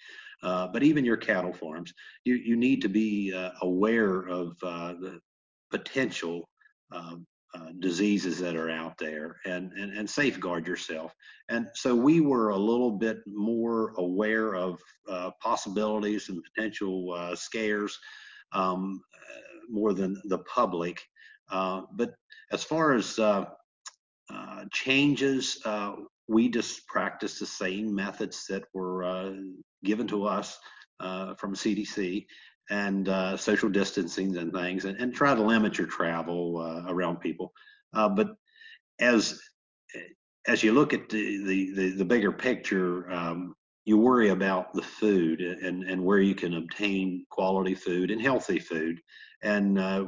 Uh, 0.43 0.69
but 0.69 0.83
even 0.83 1.05
your 1.05 1.17
cattle 1.17 1.53
farms, 1.53 1.93
you, 2.25 2.35
you 2.35 2.57
need 2.57 2.83
to 2.83 2.89
be 2.89 3.33
uh, 3.35 3.51
aware 3.63 4.27
of 4.29 4.57
uh, 4.63 4.93
the 5.01 5.19
potential 5.71 6.49
um, 6.93 7.27
uh, 7.55 7.71
diseases 7.81 8.39
that 8.39 8.55
are 8.55 8.71
out 8.71 8.97
there 8.99 9.37
and, 9.47 9.73
and, 9.73 9.97
and 9.97 10.09
safeguard 10.09 10.67
yourself. 10.67 11.13
And 11.49 11.69
so 11.75 11.95
we 11.95 12.21
were 12.21 12.51
a 12.51 12.57
little 12.57 12.93
bit 12.93 13.19
more 13.27 13.95
aware 13.97 14.55
of 14.55 14.79
uh, 15.09 15.31
possibilities 15.43 16.29
and 16.29 16.43
potential 16.55 17.13
uh, 17.13 17.35
scares. 17.35 17.99
Um, 18.53 19.01
more 19.69 19.95
than 19.95 20.21
the 20.25 20.39
public. 20.39 21.01
Uh, 21.51 21.83
but 21.93 22.15
as 22.53 22.63
far 22.63 22.93
as 22.93 23.19
uh, 23.19 23.45
uh, 24.33 24.65
changes, 24.73 25.61
uh, 25.65 25.93
we 26.29 26.49
just 26.49 26.87
practice 26.87 27.39
the 27.39 27.47
same 27.47 27.95
methods 27.95 28.47
that 28.49 28.65
were 28.75 29.35
given 29.85 30.07
to 30.09 30.27
us 30.27 30.59
from 31.01 31.55
CDC 31.55 32.27
and 32.71 33.09
social 33.39 33.69
distancing 33.69 34.37
and 34.37 34.53
things, 34.53 34.85
and, 34.85 35.01
and, 35.01 35.15
try 35.15 35.35
to 35.35 35.43
limit 35.43 35.79
your 35.79 35.87
travel 35.87 36.85
around 36.89 37.21
people. 37.21 37.53
but 37.93 38.35
as 38.99 39.41
as 40.49 40.63
you 40.63 40.73
look 40.73 40.93
at 40.93 41.09
the 41.09 41.45
the, 41.45 41.73
the, 41.75 41.91
the 41.91 42.05
bigger 42.05 42.33
picture, 42.33 43.11
um, 43.13 43.55
you 43.85 43.97
worry 43.97 44.31
about 44.31 44.75
the 44.75 44.83
food 44.83 45.41
and, 45.41 45.85
and 45.85 46.05
where 46.05 46.19
you 46.19 46.35
can 46.35 46.55
obtain 46.55 47.25
quality 47.31 47.75
food 47.75 48.11
and 48.11 48.21
healthy 48.21 48.59
food. 48.59 49.01
And 49.43 49.79
uh, 49.79 50.07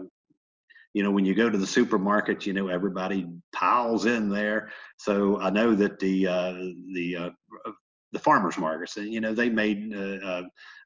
you 0.98 1.04
know, 1.04 1.12
when 1.12 1.24
you 1.24 1.32
go 1.32 1.48
to 1.48 1.56
the 1.56 1.64
supermarket, 1.64 2.44
you 2.44 2.52
know, 2.52 2.66
everybody 2.66 3.24
piles 3.52 4.04
in 4.04 4.28
there. 4.28 4.70
So 4.96 5.38
I 5.38 5.48
know 5.48 5.72
that 5.76 6.00
the 6.00 6.26
uh, 6.26 6.52
the 6.92 7.16
uh, 7.16 7.70
the 8.10 8.18
farmers 8.18 8.58
markets, 8.58 8.96
and 8.96 9.12
you 9.12 9.20
know, 9.20 9.32
they 9.32 9.48
made 9.48 9.94
uh, 9.94 10.26
uh, 10.26 10.42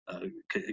uh 0.08 0.20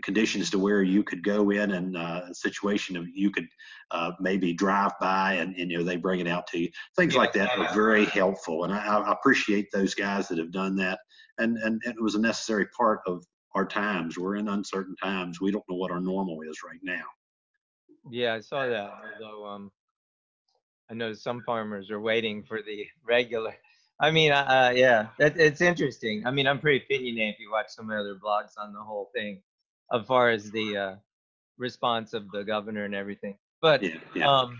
conditions 0.03 0.49
to 0.49 0.59
where 0.59 0.83
you 0.83 1.03
could 1.03 1.23
go 1.23 1.51
in 1.51 1.71
and 1.71 1.95
uh, 1.95 2.23
a 2.29 2.35
situation 2.35 2.97
of 2.97 3.07
you 3.13 3.31
could 3.31 3.47
uh, 3.91 4.11
maybe 4.19 4.51
drive 4.51 4.91
by 4.99 5.35
and, 5.35 5.55
and, 5.55 5.71
you 5.71 5.77
know 5.77 5.85
they 5.85 5.95
bring 5.95 6.19
it 6.19 6.27
out 6.27 6.45
to 6.47 6.59
you. 6.59 6.69
Things 6.97 7.13
yeah. 7.13 7.21
like 7.21 7.31
that 7.31 7.57
are 7.57 7.73
very 7.73 8.03
helpful, 8.03 8.65
and 8.65 8.73
I, 8.73 8.97
I, 8.97 9.13
appreciate 9.13 9.69
those 9.71 9.95
guys 9.95 10.27
that 10.27 10.37
have 10.37 10.51
done 10.51 10.75
that. 10.75 10.99
And, 11.37 11.55
and 11.59 11.81
and 11.85 11.95
it 11.95 12.03
was 12.03 12.15
a 12.15 12.19
necessary 12.19 12.65
part 12.77 12.99
of 13.07 13.23
our 13.55 13.65
times. 13.65 14.17
We're 14.17 14.35
in 14.35 14.49
uncertain 14.49 14.97
times. 14.97 15.39
We 15.39 15.51
don't 15.51 15.63
know 15.69 15.77
what 15.77 15.91
our 15.91 16.01
normal 16.01 16.41
is 16.41 16.59
right 16.61 16.81
now. 16.83 17.05
Yeah, 18.09 18.33
I 18.33 18.39
saw 18.39 18.67
that. 18.67 18.91
Although 19.21 19.45
um, 19.45 19.71
I 20.89 20.93
know 20.93 21.13
some 21.13 21.43
farmers 21.45 21.91
are 21.91 21.99
waiting 21.99 22.43
for 22.43 22.61
the 22.61 22.85
regular. 23.07 23.53
I 23.99 24.11
mean, 24.11 24.31
uh, 24.31 24.45
uh 24.47 24.73
yeah, 24.75 25.07
it, 25.19 25.33
it's 25.37 25.61
interesting. 25.61 26.25
I 26.25 26.31
mean, 26.31 26.47
I'm 26.47 26.59
pretty 26.59 26.83
opinionated 26.83 27.35
if 27.35 27.39
you 27.39 27.51
watch 27.51 27.67
some 27.69 27.89
of 27.89 27.95
the 27.95 28.01
other 28.01 28.19
blogs 28.19 28.53
on 28.57 28.73
the 28.73 28.79
whole 28.79 29.09
thing, 29.13 29.41
as 29.93 30.05
far 30.05 30.29
as 30.29 30.51
the 30.51 30.77
uh, 30.77 30.95
response 31.57 32.13
of 32.13 32.31
the 32.31 32.43
governor 32.43 32.85
and 32.85 32.95
everything. 32.95 33.37
But 33.61 33.83
yeah, 33.83 33.95
yeah. 34.15 34.31
um, 34.31 34.59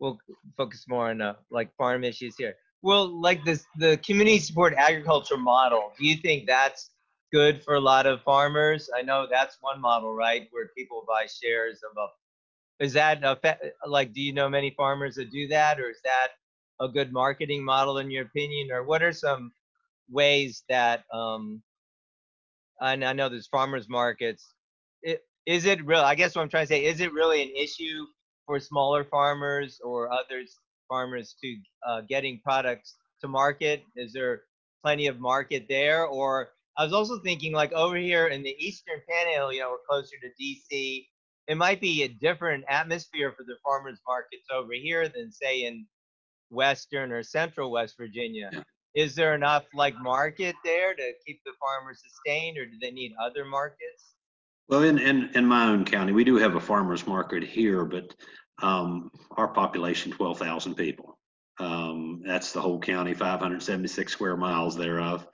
we'll 0.00 0.18
focus 0.56 0.84
more 0.88 1.10
on 1.10 1.20
uh, 1.20 1.34
like 1.50 1.74
farm 1.76 2.04
issues 2.04 2.34
here. 2.36 2.56
Well, 2.82 3.08
like 3.20 3.44
this, 3.44 3.64
the 3.76 3.96
community 3.98 4.38
support 4.38 4.74
agriculture 4.76 5.36
model. 5.36 5.92
Do 5.98 6.06
you 6.06 6.16
think 6.16 6.46
that's 6.46 6.90
good 7.32 7.62
for 7.62 7.74
a 7.74 7.80
lot 7.80 8.06
of 8.06 8.22
farmers? 8.22 8.88
I 8.96 9.02
know 9.02 9.26
that's 9.28 9.58
one 9.60 9.80
model, 9.80 10.14
right, 10.14 10.48
where 10.50 10.68
people 10.76 11.04
buy 11.06 11.26
shares 11.26 11.80
of 11.88 11.96
a 11.96 12.06
is 12.80 12.92
that 12.92 13.22
a, 13.24 13.38
like 13.86 14.12
do 14.12 14.20
you 14.20 14.32
know 14.32 14.48
many 14.48 14.70
farmers 14.76 15.16
that 15.16 15.30
do 15.30 15.48
that 15.48 15.80
or 15.80 15.90
is 15.90 16.00
that 16.04 16.28
a 16.80 16.88
good 16.88 17.12
marketing 17.12 17.64
model 17.64 17.98
in 17.98 18.10
your 18.10 18.24
opinion? 18.24 18.70
Or 18.70 18.84
what 18.84 19.02
are 19.02 19.12
some 19.12 19.52
ways 20.10 20.64
that 20.68 21.04
um 21.12 21.62
and 22.80 23.04
I 23.04 23.12
know 23.12 23.28
there's 23.28 23.48
farmers 23.48 23.88
markets. 23.88 24.54
It, 25.02 25.22
is 25.46 25.64
it 25.64 25.84
real 25.84 26.00
I 26.00 26.14
guess 26.14 26.36
what 26.36 26.42
I'm 26.42 26.48
trying 26.48 26.64
to 26.64 26.68
say 26.68 26.84
is 26.84 27.00
it 27.00 27.12
really 27.12 27.42
an 27.42 27.50
issue 27.56 28.06
for 28.46 28.60
smaller 28.60 29.04
farmers 29.04 29.80
or 29.82 30.12
others 30.12 30.56
farmers 30.88 31.34
to 31.42 31.56
uh, 31.86 32.00
getting 32.08 32.40
products 32.44 32.96
to 33.20 33.28
market? 33.28 33.82
Is 33.96 34.12
there 34.12 34.42
plenty 34.84 35.06
of 35.08 35.18
market 35.20 35.66
there? 35.68 36.06
Or 36.06 36.50
I 36.76 36.84
was 36.84 36.92
also 36.92 37.18
thinking 37.18 37.52
like 37.52 37.72
over 37.72 37.96
here 37.96 38.28
in 38.28 38.42
the 38.44 38.54
eastern 38.58 39.00
panhandle 39.08 39.52
you 39.52 39.60
know 39.60 39.70
we're 39.72 39.86
closer 39.88 40.14
to 40.22 40.30
DC 40.40 41.06
it 41.48 41.56
might 41.56 41.80
be 41.80 42.02
a 42.02 42.08
different 42.08 42.64
atmosphere 42.68 43.32
for 43.36 43.42
the 43.42 43.56
farmers 43.64 43.98
markets 44.06 44.46
over 44.54 44.74
here 44.74 45.08
than 45.08 45.32
say 45.32 45.64
in 45.64 45.86
western 46.50 47.10
or 47.10 47.22
central 47.22 47.70
west 47.70 47.96
virginia. 47.98 48.50
Yeah. 48.52 48.62
is 48.94 49.14
there 49.14 49.34
enough 49.34 49.64
like 49.74 49.94
market 50.00 50.54
there 50.64 50.94
to 50.94 51.12
keep 51.26 51.40
the 51.44 51.52
farmers 51.58 52.00
sustained 52.02 52.58
or 52.58 52.66
do 52.66 52.78
they 52.80 52.90
need 52.90 53.14
other 53.22 53.44
markets? 53.44 54.14
Well 54.68 54.82
in 54.82 54.98
in, 54.98 55.30
in 55.34 55.46
my 55.46 55.68
own 55.68 55.84
county 55.84 56.12
we 56.12 56.24
do 56.24 56.36
have 56.36 56.54
a 56.54 56.60
farmers 56.60 57.06
market 57.06 57.42
here 57.42 57.84
but 57.84 58.14
um, 58.62 59.10
our 59.32 59.48
population 59.48 60.12
12000 60.12 60.74
people. 60.74 61.18
Um, 61.60 62.22
that's 62.24 62.52
the 62.52 62.60
whole 62.60 62.80
county 62.80 63.14
576 63.14 64.12
square 64.12 64.36
miles 64.36 64.76
thereof. 64.76 65.26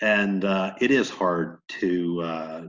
And 0.00 0.44
uh, 0.44 0.74
it 0.80 0.90
is 0.90 1.08
hard 1.08 1.58
to 1.80 2.20
uh, 2.22 2.62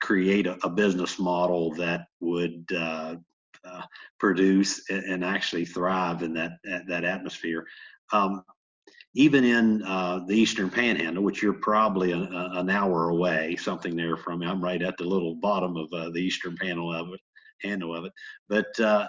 create 0.00 0.46
a, 0.46 0.58
a 0.64 0.70
business 0.70 1.18
model 1.18 1.72
that 1.74 2.06
would 2.20 2.64
uh, 2.74 3.16
uh, 3.64 3.82
produce 4.18 4.88
and, 4.90 5.04
and, 5.04 5.24
actually 5.24 5.64
thrive 5.64 6.22
in 6.22 6.34
that 6.34 6.52
that 6.88 7.04
atmosphere. 7.04 7.66
Um, 8.12 8.42
even 9.14 9.44
in 9.44 9.82
uh, 9.82 10.20
the 10.26 10.34
Eastern 10.34 10.70
Panhandle, 10.70 11.22
which 11.22 11.42
you're 11.42 11.52
probably 11.52 12.12
a, 12.12 12.16
a, 12.16 12.60
an 12.60 12.70
hour 12.70 13.10
away, 13.10 13.56
something 13.56 13.94
there 13.94 14.16
from 14.16 14.40
me. 14.40 14.46
I'm 14.46 14.62
right 14.62 14.82
at 14.82 14.96
the 14.96 15.04
little 15.04 15.34
bottom 15.34 15.76
of 15.76 15.92
uh, 15.92 16.10
the 16.10 16.20
Eastern 16.20 16.56
panel 16.56 16.92
of 16.94 17.12
it, 17.12 17.20
handle 17.60 17.94
of 17.94 18.06
it. 18.06 18.12
But 18.48 18.80
uh, 18.80 19.06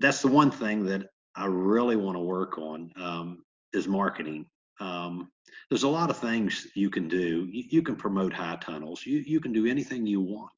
that's 0.00 0.22
the 0.22 0.28
one 0.28 0.50
thing 0.50 0.84
that 0.86 1.06
I 1.36 1.46
really 1.46 1.96
want 1.96 2.16
to 2.16 2.20
work 2.20 2.58
on 2.58 2.90
um, 2.96 3.44
is 3.72 3.86
marketing. 3.86 4.46
Um, 4.80 5.30
there's 5.70 5.84
a 5.84 5.88
lot 5.88 6.10
of 6.10 6.18
things 6.18 6.66
you 6.74 6.90
can 6.90 7.08
do. 7.08 7.46
You, 7.50 7.64
you, 7.70 7.82
can 7.82 7.96
promote 7.96 8.32
high 8.32 8.58
tunnels. 8.60 9.06
You 9.06 9.18
you 9.18 9.40
can 9.40 9.52
do 9.52 9.66
anything 9.66 10.06
you 10.06 10.20
want. 10.20 10.52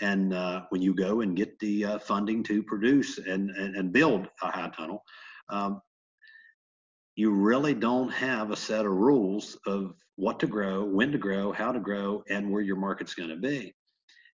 And 0.00 0.34
uh, 0.34 0.62
when 0.70 0.82
you 0.82 0.94
go 0.94 1.20
and 1.20 1.36
get 1.36 1.58
the 1.60 1.84
uh, 1.84 1.98
funding 1.98 2.42
to 2.44 2.62
produce 2.62 3.18
and, 3.18 3.50
and, 3.50 3.76
and 3.76 3.92
build 3.92 4.28
a 4.42 4.48
high 4.48 4.70
tunnel, 4.76 5.04
um, 5.50 5.80
you 7.16 7.30
really 7.30 7.74
don't 7.74 8.10
have 8.10 8.50
a 8.50 8.56
set 8.56 8.86
of 8.86 8.92
rules 8.92 9.56
of 9.66 9.94
what 10.16 10.40
to 10.40 10.46
grow, 10.46 10.84
when 10.84 11.12
to 11.12 11.18
grow, 11.18 11.52
how 11.52 11.70
to 11.70 11.80
grow, 11.80 12.24
and 12.28 12.50
where 12.50 12.62
your 12.62 12.76
market's 12.76 13.14
going 13.14 13.28
to 13.28 13.36
be. 13.36 13.74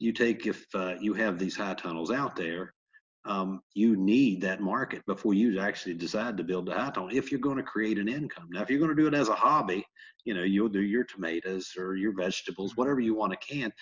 You 0.00 0.12
take 0.12 0.47
if 0.47 0.66
uh, 0.75 0.94
you 1.00 1.14
have 1.14 1.38
these 1.38 1.56
high 1.56 1.75
tunnels 1.75 2.11
out 2.11 2.35
there, 2.35 2.75
um, 3.26 3.60
you 3.74 3.96
need 3.96 4.40
that 4.42 4.60
market 4.60 5.04
before 5.06 5.34
you 5.34 5.58
actually 5.58 5.94
decide 5.94 6.36
to 6.36 6.44
build 6.44 6.68
a 6.68 6.74
high 6.74 6.90
tunnel 6.90 7.08
if 7.12 7.30
you're 7.30 7.40
going 7.40 7.56
to 7.56 7.62
create 7.62 7.98
an 7.98 8.08
income. 8.08 8.48
Now, 8.50 8.62
if 8.62 8.70
you're 8.70 8.78
going 8.78 8.94
to 8.94 9.02
do 9.02 9.08
it 9.08 9.14
as 9.14 9.28
a 9.28 9.34
hobby, 9.34 9.84
you 10.24 10.34
know, 10.34 10.42
you'll 10.42 10.68
do 10.68 10.82
your 10.82 11.04
tomatoes 11.04 11.72
or 11.78 11.96
your 11.96 12.14
vegetables, 12.14 12.72
mm-hmm. 12.72 12.80
whatever 12.82 13.00
you 13.00 13.14
want 13.14 13.32
to 13.32 13.38
can. 13.38 13.72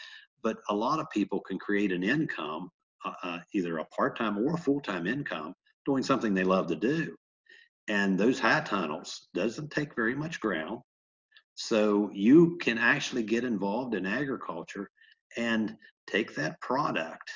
But 0.42 0.58
a 0.70 0.74
lot 0.74 1.00
of 1.00 1.10
people 1.10 1.40
can 1.40 1.58
create 1.58 1.92
an 1.92 2.02
income, 2.02 2.70
uh, 3.04 3.12
uh, 3.22 3.38
either 3.52 3.78
a 3.78 3.84
part 3.86 4.16
time 4.16 4.38
or 4.38 4.54
a 4.54 4.58
full 4.58 4.80
time 4.80 5.06
income, 5.06 5.54
doing 5.86 6.02
something 6.02 6.34
they 6.34 6.44
love 6.44 6.68
to 6.68 6.76
do. 6.76 7.14
And 7.88 8.16
those 8.16 8.38
high 8.38 8.60
tunnels 8.60 9.28
doesn't 9.34 9.72
take 9.72 9.96
very 9.96 10.14
much 10.14 10.40
ground. 10.40 10.80
So 11.54 12.10
you 12.12 12.58
can 12.58 12.78
actually 12.78 13.24
get 13.24 13.44
involved 13.44 13.94
in 13.94 14.06
agriculture 14.06 14.88
and 15.36 15.76
take 16.08 16.34
that 16.36 16.60
product 16.60 17.30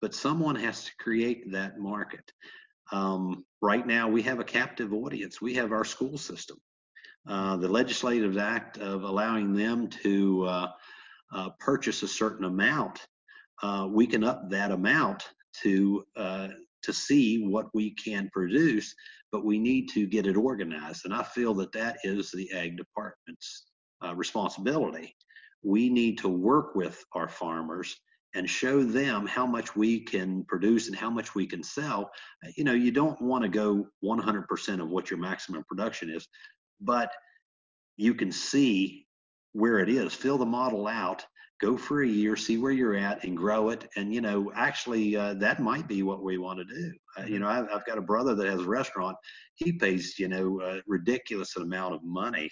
but 0.00 0.14
someone 0.14 0.56
has 0.56 0.84
to 0.84 0.90
create 0.98 1.50
that 1.52 1.78
market. 1.78 2.32
Um, 2.92 3.44
right 3.60 3.86
now, 3.86 4.08
we 4.08 4.22
have 4.22 4.40
a 4.40 4.44
captive 4.44 4.92
audience. 4.92 5.40
We 5.40 5.54
have 5.54 5.72
our 5.72 5.84
school 5.84 6.18
system. 6.18 6.58
Uh, 7.28 7.56
the 7.56 7.68
legislative 7.68 8.38
act 8.38 8.78
of 8.78 9.02
allowing 9.02 9.52
them 9.52 9.88
to 9.88 10.44
uh, 10.44 10.68
uh, 11.34 11.50
purchase 11.58 12.02
a 12.02 12.08
certain 12.08 12.44
amount, 12.44 13.06
uh, 13.62 13.88
we 13.90 14.06
can 14.06 14.22
up 14.22 14.48
that 14.50 14.70
amount 14.70 15.24
to 15.62 16.04
uh, 16.16 16.48
to 16.82 16.92
see 16.92 17.44
what 17.44 17.66
we 17.74 17.90
can 17.90 18.30
produce, 18.32 18.94
but 19.32 19.44
we 19.44 19.58
need 19.58 19.88
to 19.88 20.06
get 20.06 20.26
it 20.26 20.36
organized. 20.36 21.04
And 21.04 21.12
I 21.12 21.24
feel 21.24 21.52
that 21.54 21.72
that 21.72 21.96
is 22.04 22.30
the 22.30 22.48
ag 22.52 22.76
department's 22.76 23.64
uh, 24.04 24.14
responsibility. 24.14 25.16
We 25.64 25.88
need 25.88 26.18
to 26.18 26.28
work 26.28 26.76
with 26.76 27.02
our 27.12 27.28
farmers 27.28 27.96
and 28.36 28.48
show 28.48 28.82
them 28.82 29.26
how 29.26 29.46
much 29.46 29.74
we 29.74 29.98
can 29.98 30.44
produce 30.44 30.88
and 30.88 30.96
how 30.96 31.08
much 31.08 31.34
we 31.34 31.46
can 31.46 31.62
sell. 31.62 32.10
You 32.56 32.64
know, 32.64 32.74
you 32.74 32.92
don't 32.92 33.20
want 33.20 33.42
to 33.42 33.48
go 33.48 33.86
100% 34.04 34.80
of 34.80 34.88
what 34.90 35.10
your 35.10 35.18
maximum 35.18 35.64
production 35.64 36.10
is, 36.10 36.28
but 36.80 37.10
you 37.96 38.14
can 38.14 38.30
see 38.30 39.06
where 39.52 39.78
it 39.78 39.88
is. 39.88 40.12
Fill 40.12 40.36
the 40.36 40.44
model 40.44 40.86
out, 40.86 41.24
go 41.62 41.78
for 41.78 42.02
a 42.02 42.08
year, 42.08 42.36
see 42.36 42.58
where 42.58 42.72
you're 42.72 42.94
at, 42.94 43.24
and 43.24 43.38
grow 43.38 43.70
it. 43.70 43.88
And 43.96 44.12
you 44.12 44.20
know, 44.20 44.52
actually, 44.54 45.16
uh, 45.16 45.32
that 45.34 45.60
might 45.60 45.88
be 45.88 46.02
what 46.02 46.22
we 46.22 46.36
want 46.36 46.58
to 46.58 46.64
do. 46.66 46.92
Uh, 47.18 47.22
you 47.22 47.34
mm-hmm. 47.34 47.42
know, 47.42 47.48
I've, 47.48 47.68
I've, 47.72 47.86
got 47.86 47.96
a 47.96 48.02
brother 48.02 48.34
that 48.34 48.46
has 48.46 48.60
a 48.60 48.68
restaurant. 48.68 49.16
He 49.54 49.72
pays 49.72 50.18
you 50.18 50.28
know 50.28 50.60
a 50.60 50.82
ridiculous 50.86 51.56
amount 51.56 51.94
of 51.94 52.04
money 52.04 52.50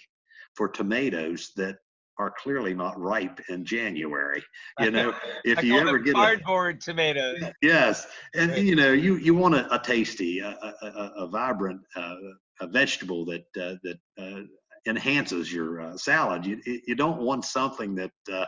for 0.55 0.67
tomatoes 0.67 1.51
that 1.57 1.75
are 2.17 2.33
clearly 2.37 2.73
not 2.73 2.99
ripe 2.99 3.39
in 3.49 3.65
January. 3.65 4.43
You 4.79 4.91
know, 4.91 5.13
if 5.45 5.63
you 5.63 5.77
ever 5.79 5.99
get 5.99 6.15
cardboard 6.15 6.77
a, 6.77 6.79
tomatoes. 6.79 7.43
Yes, 7.61 8.07
and 8.35 8.55
you 8.57 8.75
know, 8.75 8.91
you 8.91 9.15
you 9.15 9.33
want 9.33 9.55
a, 9.55 9.73
a 9.73 9.79
tasty, 9.79 10.39
a, 10.39 10.49
a, 10.49 11.11
a 11.17 11.27
vibrant 11.27 11.81
uh, 11.95 12.15
a 12.61 12.67
vegetable 12.67 13.25
that 13.25 13.45
uh, 13.57 13.75
that 13.83 13.97
uh, 14.17 14.41
enhances 14.87 15.51
your 15.51 15.81
uh, 15.81 15.97
salad. 15.97 16.45
You 16.45 16.59
you 16.65 16.95
don't 16.95 17.21
want 17.21 17.45
something 17.45 17.95
that 17.95 18.11
uh, 18.31 18.45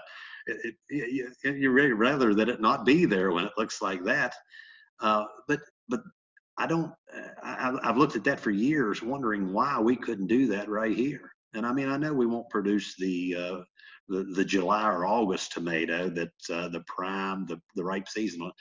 it, 0.47 0.75
it, 0.89 1.33
you, 1.43 1.53
you 1.53 1.95
rather 1.95 2.33
that 2.33 2.50
it 2.50 2.62
not 2.62 2.86
be 2.86 3.05
there 3.05 3.31
when 3.31 3.45
it 3.45 3.53
looks 3.57 3.81
like 3.81 4.03
that. 4.03 4.36
Uh, 5.00 5.25
but 5.47 5.59
but 5.88 6.01
I 6.57 6.67
don't. 6.67 6.91
I, 7.43 7.77
I've 7.83 7.97
looked 7.97 8.15
at 8.15 8.24
that 8.25 8.39
for 8.39 8.51
years, 8.51 9.01
wondering 9.01 9.53
why 9.53 9.79
we 9.79 9.95
couldn't 9.95 10.27
do 10.27 10.47
that 10.47 10.69
right 10.69 10.95
here. 10.95 11.31
And 11.54 11.66
I 11.66 11.74
mean, 11.74 11.89
I 11.89 11.98
know 11.98 12.13
we 12.13 12.25
won't 12.25 12.50
produce 12.50 12.96
the 12.98 13.36
uh, 13.36 13.58
the, 14.10 14.24
the 14.36 14.46
July 14.46 14.89
or 14.89 15.06
August 15.06 15.51
tomato 15.51 16.10
that's 16.10 16.50
uh, 16.50 16.70
the 16.70 16.84
prime, 16.88 17.46
the 17.46 17.60
the 17.75 17.84
ripe 17.84 18.08
season. 18.08 18.51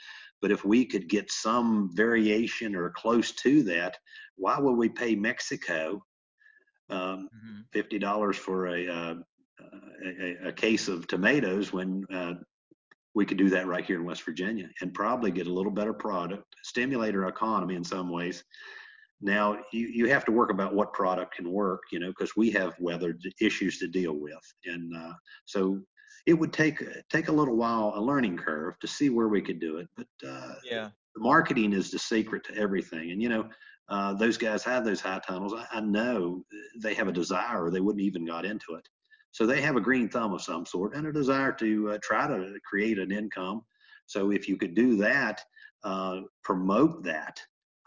But 0.41 0.51
if 0.51 0.63
we 0.63 0.85
could 0.85 1.09
get 1.09 1.31
some 1.31 1.89
variation 1.93 2.75
or 2.75 2.89
close 2.91 3.31
to 3.33 3.63
that, 3.63 3.97
why 4.35 4.59
would 4.59 4.73
we 4.73 4.89
pay 4.89 5.15
Mexico 5.15 6.03
um, 6.89 6.99
mm-hmm. 6.99 7.61
fifty 7.73 7.99
dollars 7.99 8.37
for 8.37 8.67
a, 8.67 8.87
uh, 8.87 9.15
a, 10.05 10.47
a 10.49 10.51
case 10.51 10.87
of 10.87 11.07
tomatoes 11.07 11.73
when 11.73 12.05
uh, 12.13 12.33
we 13.15 13.25
could 13.25 13.37
do 13.37 13.49
that 13.49 13.67
right 13.67 13.83
here 13.83 13.97
in 13.97 14.05
West 14.05 14.23
Virginia 14.23 14.69
and 14.81 14.93
probably 14.93 15.31
get 15.31 15.47
a 15.47 15.53
little 15.53 15.71
better 15.71 15.93
product, 15.93 16.45
stimulate 16.63 17.15
our 17.15 17.27
economy 17.27 17.75
in 17.75 17.83
some 17.83 18.09
ways. 18.09 18.43
Now 19.21 19.59
you, 19.71 19.87
you 19.87 20.09
have 20.09 20.25
to 20.25 20.31
work 20.31 20.51
about 20.51 20.75
what 20.75 20.93
product 20.93 21.35
can 21.35 21.51
work, 21.51 21.83
you 21.91 21.99
know, 21.99 22.09
because 22.09 22.35
we 22.35 22.51
have 22.51 22.75
weather 22.79 23.17
issues 23.41 23.79
to 23.79 23.87
deal 23.87 24.13
with, 24.13 24.53
and 24.65 24.95
uh, 24.95 25.13
so 25.45 25.81
it 26.27 26.33
would 26.33 26.53
take 26.53 26.83
take 27.09 27.29
a 27.29 27.31
little 27.31 27.55
while, 27.55 27.93
a 27.95 28.01
learning 28.01 28.37
curve, 28.37 28.77
to 28.79 28.87
see 28.87 29.09
where 29.09 29.27
we 29.27 29.41
could 29.41 29.59
do 29.59 29.77
it. 29.77 29.87
But 29.95 30.07
uh, 30.27 30.55
yeah, 30.63 30.89
marketing 31.15 31.73
is 31.73 31.89
the 31.89 31.99
secret 31.99 32.43
to 32.45 32.55
everything, 32.55 33.11
and 33.11 33.21
you 33.21 33.29
know, 33.29 33.49
uh, 33.89 34.13
those 34.13 34.37
guys 34.37 34.63
have 34.63 34.85
those 34.85 35.01
high 35.01 35.21
tunnels. 35.25 35.53
I, 35.53 35.65
I 35.77 35.79
know 35.79 36.43
they 36.79 36.93
have 36.93 37.07
a 37.07 37.13
desire, 37.13 37.65
or 37.65 37.71
they 37.71 37.79
wouldn't 37.81 38.05
even 38.05 38.25
got 38.25 38.45
into 38.45 38.75
it. 38.75 38.87
So 39.31 39.45
they 39.45 39.61
have 39.61 39.75
a 39.75 39.81
green 39.81 40.09
thumb 40.09 40.33
of 40.33 40.41
some 40.41 40.65
sort 40.65 40.95
and 40.95 41.05
a 41.05 41.13
desire 41.13 41.51
to 41.53 41.91
uh, 41.91 41.97
try 42.01 42.27
to 42.27 42.55
create 42.67 42.97
an 42.97 43.11
income. 43.11 43.61
So 44.07 44.31
if 44.31 44.49
you 44.49 44.57
could 44.57 44.73
do 44.73 44.95
that, 44.97 45.41
uh, 45.83 46.21
promote 46.43 47.03
that, 47.03 47.39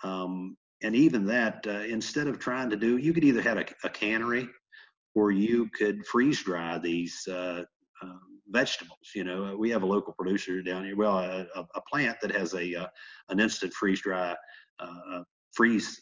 um, 0.04 0.56
and 0.82 0.96
even 0.96 1.26
that, 1.26 1.64
uh, 1.66 1.82
instead 1.88 2.26
of 2.26 2.38
trying 2.38 2.70
to 2.70 2.76
do, 2.76 2.96
you 2.96 3.12
could 3.12 3.24
either 3.24 3.42
have 3.42 3.58
a, 3.58 3.66
a 3.84 3.90
cannery 3.90 4.48
or 5.14 5.30
you 5.30 5.68
could 5.76 6.06
freeze 6.06 6.42
dry 6.42 6.78
these 6.78 7.26
uh, 7.28 7.64
um, 8.02 8.20
vegetables. 8.48 9.10
You 9.14 9.24
know, 9.24 9.56
we 9.58 9.70
have 9.70 9.82
a 9.82 9.86
local 9.86 10.14
producer 10.14 10.62
down 10.62 10.84
here, 10.84 10.96
well, 10.96 11.18
a, 11.18 11.46
a 11.54 11.80
plant 11.90 12.18
that 12.22 12.34
has 12.34 12.54
a 12.54 12.74
uh, 12.74 12.86
an 13.28 13.40
instant 13.40 13.72
freeze 13.74 14.00
dry 14.00 14.34
uh, 14.78 15.22
freeze 15.52 16.00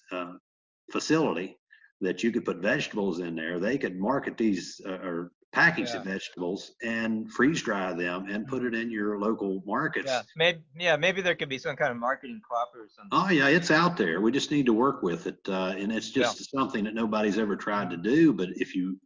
facility 0.91 1.57
that 2.01 2.23
you 2.23 2.31
could 2.31 2.45
put 2.45 2.59
vegetables 2.59 3.21
in 3.21 3.35
there. 3.35 3.59
They 3.59 3.79
could 3.79 3.99
market 3.99 4.37
these 4.37 4.81
uh, 4.87 4.99
or 4.99 5.33
package 5.53 5.89
yeah. 5.89 5.99
the 5.99 6.11
vegetables 6.11 6.73
and 6.83 7.31
freeze 7.33 7.63
dry 7.63 7.93
them 7.93 8.27
and 8.29 8.47
put 8.47 8.65
it 8.65 8.75
in 8.75 8.91
your 8.91 9.19
local 9.19 9.63
markets. 9.67 10.07
Yeah, 10.07 10.23
maybe 10.37 10.61
yeah, 10.79 10.97
maybe 10.97 11.21
there 11.23 11.35
could 11.35 11.49
be 11.49 11.59
some 11.59 11.77
kind 11.77 11.91
of 11.91 11.97
marketing 11.97 12.41
cooperative 12.49 12.87
or 12.87 12.91
something. 12.95 13.11
Oh 13.13 13.31
yeah, 13.31 13.49
it's 13.49 13.71
out 13.71 13.97
there. 13.97 14.21
We 14.21 14.31
just 14.31 14.51
need 14.51 14.67
to 14.67 14.75
work 14.75 15.03
with 15.03 15.27
it, 15.27 15.39
uh, 15.49 15.75
and 15.79 15.91
it's 15.91 16.11
just 16.11 16.41
yeah. 16.41 16.61
something 16.61 16.85
that 16.85 16.95
nobody's 16.95 17.39
ever 17.39 17.57
tried 17.57 17.91
to 17.91 17.97
do. 17.97 18.33
But 18.33 18.51
if 18.57 18.75
you 18.75 18.99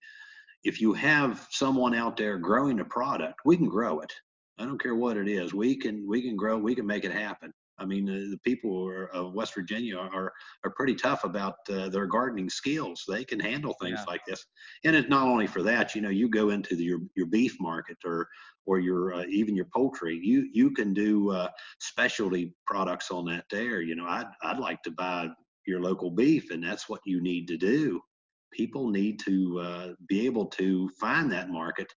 if 0.65 0.81
you 0.81 0.93
have 0.95 1.47
someone 1.51 1.95
out 1.95 2.17
there 2.17 2.39
growing 2.39 2.81
a 2.81 2.85
product, 2.85 3.41
we 3.45 3.57
can 3.57 3.69
grow 3.69 4.01
it. 4.01 4.13
I 4.59 4.65
don't 4.65 4.81
care 4.81 4.95
what 4.95 5.17
it 5.17 5.29
is. 5.29 5.55
We 5.55 5.77
can 5.77 6.07
we 6.09 6.23
can 6.23 6.37
grow. 6.37 6.59
We 6.59 6.75
can 6.75 6.87
make 6.87 7.05
it 7.05 7.13
happen. 7.13 7.53
I 7.79 7.85
mean, 7.85 8.09
uh, 8.09 8.31
the 8.31 8.38
people 8.45 9.07
of 9.12 9.35
West 9.35 9.55
Virginia 9.55 9.97
are 9.97 10.33
are 10.64 10.71
pretty 10.76 10.95
tough 10.95 11.25
about 11.25 11.57
uh, 11.71 11.88
their 11.88 12.07
gardening 12.07 12.50
skills. 12.50 13.05
They 13.09 13.25
can 13.25 13.41
handle 13.41 13.75
things 13.81 14.00
yeah. 14.00 14.12
like 14.12 14.25
this, 14.26 14.45
and 14.85 14.95
it's 14.95 15.09
not 15.09 15.26
only 15.26 15.47
for 15.47 15.62
that. 15.62 15.95
You 15.95 16.02
know, 16.02 16.11
you 16.11 16.29
go 16.29 16.50
into 16.50 16.76
the, 16.76 16.85
your 16.85 17.00
your 17.17 17.26
beef 17.26 17.57
market 17.61 17.99
or 18.05 18.29
or 18.67 18.79
your 18.79 19.14
uh, 19.14 19.25
even 19.29 19.57
your 19.57 19.69
poultry. 19.75 20.19
You 20.23 20.49
you 20.52 20.71
can 20.71 20.93
do 20.95 21.31
uh, 21.31 21.49
specialty 21.81 22.55
products 22.67 23.11
on 23.11 23.25
that 23.26 23.45
there. 23.50 23.81
You 23.83 23.97
know, 23.97 24.07
I'd 24.07 24.29
I'd 24.43 24.59
like 24.59 24.83
to 24.83 24.91
buy 24.91 25.29
your 25.67 25.81
local 25.81 26.11
beef, 26.11 26.50
and 26.50 26.62
that's 26.62 26.88
what 26.88 27.00
you 27.05 27.23
need 27.23 27.49
to 27.49 27.57
do. 27.57 28.00
People 28.52 28.91
need 28.91 29.19
to 29.21 29.61
uh, 29.61 29.88
be 30.09 30.26
able 30.26 30.47
to 30.47 30.88
find 31.00 31.33
that 31.33 31.49
market 31.49 31.93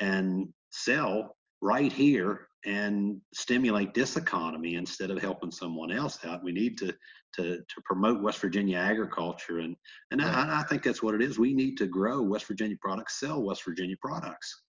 and 0.00 0.48
sell 0.70 1.36
right 1.60 1.92
here 1.92 2.48
and 2.66 3.20
stimulate 3.32 3.94
this 3.94 4.16
economy 4.16 4.74
instead 4.74 5.10
of 5.10 5.20
helping 5.20 5.50
someone 5.50 5.90
else 5.90 6.18
out. 6.24 6.44
We 6.44 6.52
need 6.52 6.76
to 6.78 6.94
to 7.36 7.58
to 7.58 7.80
promote 7.84 8.22
West 8.22 8.40
Virginia 8.40 8.78
agriculture, 8.78 9.60
and 9.60 9.76
and 10.10 10.20
I, 10.20 10.60
I 10.60 10.62
think 10.64 10.82
that's 10.82 11.02
what 11.02 11.14
it 11.14 11.22
is. 11.22 11.38
We 11.38 11.54
need 11.54 11.76
to 11.78 11.86
grow 11.86 12.22
West 12.22 12.46
Virginia 12.46 12.76
products, 12.80 13.20
sell 13.20 13.42
West 13.42 13.64
Virginia 13.64 13.96
products. 14.00 14.62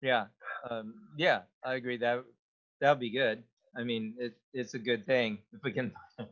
Yeah, 0.00 0.26
um, 0.70 0.94
yeah, 1.16 1.40
I 1.64 1.74
agree. 1.74 1.96
That 1.96 2.24
that 2.80 2.90
would 2.90 3.00
be 3.00 3.10
good. 3.10 3.42
I 3.76 3.84
mean, 3.84 4.14
it, 4.18 4.34
it's 4.52 4.74
a 4.74 4.78
good 4.78 5.06
thing 5.06 5.38
if 5.52 5.62
we 5.64 5.72
can. 5.72 5.92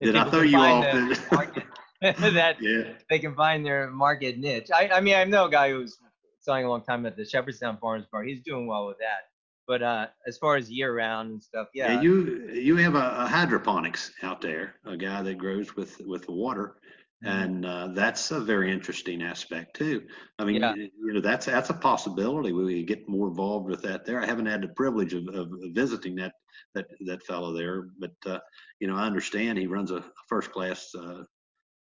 If 0.00 0.06
Did 0.08 0.16
I 0.16 0.30
throw 0.30 0.42
you 0.42 0.58
off? 0.58 1.30
Market, 1.32 1.62
that 2.02 2.56
yeah. 2.60 2.94
they 3.08 3.20
can 3.20 3.36
find 3.36 3.64
their 3.64 3.88
market 3.88 4.36
niche. 4.36 4.68
I, 4.74 4.88
I 4.88 5.00
mean, 5.00 5.14
I 5.14 5.22
know 5.22 5.44
a 5.44 5.50
guy 5.50 5.70
who's 5.70 5.96
selling 6.40 6.64
a 6.64 6.68
long 6.68 6.82
time 6.82 7.06
at 7.06 7.16
the 7.16 7.24
Shepherdstown 7.24 7.78
Farmers 7.80 8.06
Bar. 8.10 8.24
He's 8.24 8.40
doing 8.42 8.66
well 8.66 8.88
with 8.88 8.98
that. 8.98 9.30
But 9.66 9.82
uh, 9.82 10.06
as 10.26 10.38
far 10.38 10.56
as 10.56 10.70
year 10.70 10.96
round 10.96 11.30
and 11.30 11.42
stuff, 11.42 11.68
yeah. 11.74 11.94
yeah 11.94 12.00
you 12.00 12.50
you 12.52 12.76
have 12.76 12.94
a, 12.94 13.16
a, 13.18 13.26
hydroponics 13.26 14.12
out 14.22 14.40
there, 14.40 14.74
a 14.84 14.96
guy 14.96 15.22
that 15.22 15.38
grows 15.38 15.76
with 15.76 16.00
with 16.00 16.26
the 16.26 16.32
water, 16.32 16.76
mm-hmm. 17.24 17.38
and 17.38 17.66
uh, 17.66 17.88
that's 17.94 18.30
a 18.32 18.40
very 18.40 18.72
interesting 18.72 19.22
aspect 19.22 19.76
too. 19.76 20.02
I 20.38 20.44
mean, 20.44 20.62
yeah. 20.62 20.74
you, 20.74 21.12
know, 21.12 21.20
that's 21.20 21.46
that's 21.46 21.70
a 21.70 21.74
possibility. 21.74 22.52
We 22.52 22.82
get 22.84 23.08
more 23.08 23.28
involved 23.28 23.70
with 23.70 23.82
that 23.82 24.04
there. 24.04 24.20
I 24.20 24.26
haven't 24.26 24.46
had 24.46 24.62
the 24.62 24.68
privilege 24.68 25.14
of, 25.14 25.28
of 25.28 25.48
visiting 25.72 26.16
that 26.16 26.32
that 26.74 26.86
that 27.06 27.22
fellow 27.22 27.52
there, 27.52 27.88
but 27.98 28.14
uh, 28.26 28.40
you 28.80 28.88
know, 28.88 28.96
I 28.96 29.06
understand 29.06 29.58
he 29.58 29.66
runs 29.66 29.92
a 29.92 30.04
first 30.28 30.50
class 30.50 30.90
uh, 30.96 31.22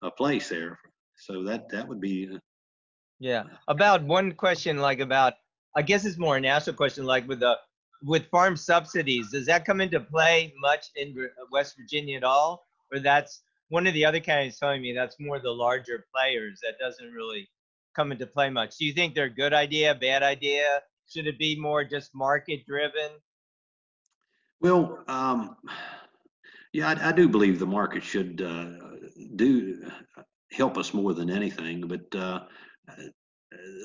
a 0.02 0.10
place 0.10 0.48
there. 0.48 0.78
So 1.16 1.42
that 1.44 1.68
that 1.70 1.86
would 1.88 2.00
be. 2.00 2.28
Uh, 2.32 2.38
yeah. 3.18 3.44
About 3.68 4.04
one 4.04 4.32
question, 4.32 4.78
like 4.78 5.00
about 5.00 5.34
I 5.74 5.82
guess 5.82 6.04
it's 6.04 6.18
more 6.18 6.36
a 6.36 6.40
national 6.40 6.76
question, 6.76 7.04
like 7.04 7.28
with 7.28 7.40
the 7.40 7.56
with 8.02 8.26
farm 8.30 8.56
subsidies. 8.56 9.30
Does 9.30 9.46
that 9.46 9.64
come 9.64 9.80
into 9.80 10.00
play 10.00 10.52
much 10.61 10.87
in 10.96 11.14
West 11.50 11.76
Virginia 11.76 12.16
at 12.16 12.24
all, 12.24 12.64
or 12.92 13.00
that's 13.00 13.40
one 13.68 13.87
of 13.87 13.94
the 13.94 14.04
other 14.04 14.20
counties 14.20 14.59
telling 14.59 14.82
me 14.82 14.92
that's 14.92 15.16
more 15.18 15.38
the 15.38 15.50
larger 15.50 16.06
players 16.14 16.61
that 16.62 16.78
doesn't 16.78 17.12
really 17.12 17.48
come 17.96 18.12
into 18.12 18.26
play 18.26 18.50
much. 18.50 18.76
Do 18.76 18.85
you 18.85 18.92
think 18.92 19.14
they're 19.14 19.24
a 19.24 19.30
good 19.30 19.54
idea, 19.54 19.94
bad 19.94 20.22
idea? 20.22 20.82
Should 21.09 21.26
it 21.26 21.38
be 21.38 21.59
more 21.59 21.82
just 21.82 22.14
market 22.14 22.66
driven? 22.66 23.11
Well, 24.61 25.02
um, 25.09 25.56
yeah, 26.72 26.88
I, 26.88 27.09
I, 27.09 27.12
do 27.12 27.28
believe 27.28 27.59
the 27.59 27.66
market 27.66 28.02
should 28.02 28.42
uh, 28.42 28.70
do 29.37 29.90
help 30.52 30.78
us 30.78 30.94
more 30.94 31.14
than 31.14 31.30
anything, 31.30 31.87
but 31.87 32.14
uh, 32.14 32.40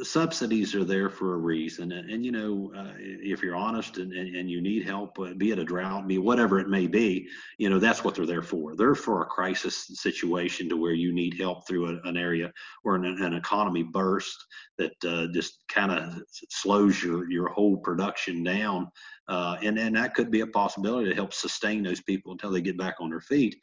subsidies 0.02 0.74
are 0.74 0.84
there 0.84 1.10
for 1.10 1.36
a 1.36 1.38
reason. 1.38 1.92
And, 1.92 2.10
and 2.10 2.26
you 2.26 2.32
know 2.32 2.72
uh, 2.76 2.94
if 2.98 3.44
you're 3.44 3.56
honest 3.56 3.98
and, 3.98 4.12
and, 4.12 4.36
and, 4.36 4.50
you 4.50 4.60
need 4.62 4.84
help 4.84 5.20
uh, 5.20 5.34
be 5.36 5.52
it 5.52 5.60
a 5.60 5.64
drought 5.64 6.08
be 6.08 6.18
whatever 6.18 6.60
it 6.60 6.68
may 6.68 6.88
be 6.88 7.28
you 7.60 7.70
know 7.70 7.78
that's 7.78 8.04
what 8.04 8.16
they're 8.16 8.26
there 8.26 8.42
for. 8.42 8.76
They're 8.76 8.96
for 8.96 9.22
a 9.22 9.26
crisis 9.26 9.88
situation 9.94 10.68
to 10.70 10.78
where 10.78 10.94
you 10.94 11.14
need 11.14 11.40
help 11.40 11.68
through 11.68 11.90
a, 11.90 12.08
an 12.08 12.18
area 12.18 12.52
or 12.84 12.96
an, 12.96 13.06
an 13.06 13.34
economy 13.34 13.84
burst 13.84 14.44
that 14.78 14.94
uh, 15.06 15.28
just 15.34 15.60
kind 15.70 15.92
of 15.92 16.22
slows 16.50 17.04
your 17.04 17.30
your 17.30 17.50
whole 17.50 17.78
production 17.78 18.44
down. 18.44 18.90
Uh, 19.28 19.58
and 19.62 19.78
and 19.78 19.96
that 19.96 20.16
could 20.16 20.32
be 20.32 20.42
a 20.42 20.48
possibility 20.48 21.10
to 21.10 21.16
help 21.16 21.34
sustain 21.34 21.84
those 21.84 22.02
people 22.02 22.32
until 22.32 22.52
they 22.52 22.62
get 22.62 22.78
back 22.78 22.96
on 23.00 23.12
their 23.12 23.22
feet. 23.22 23.56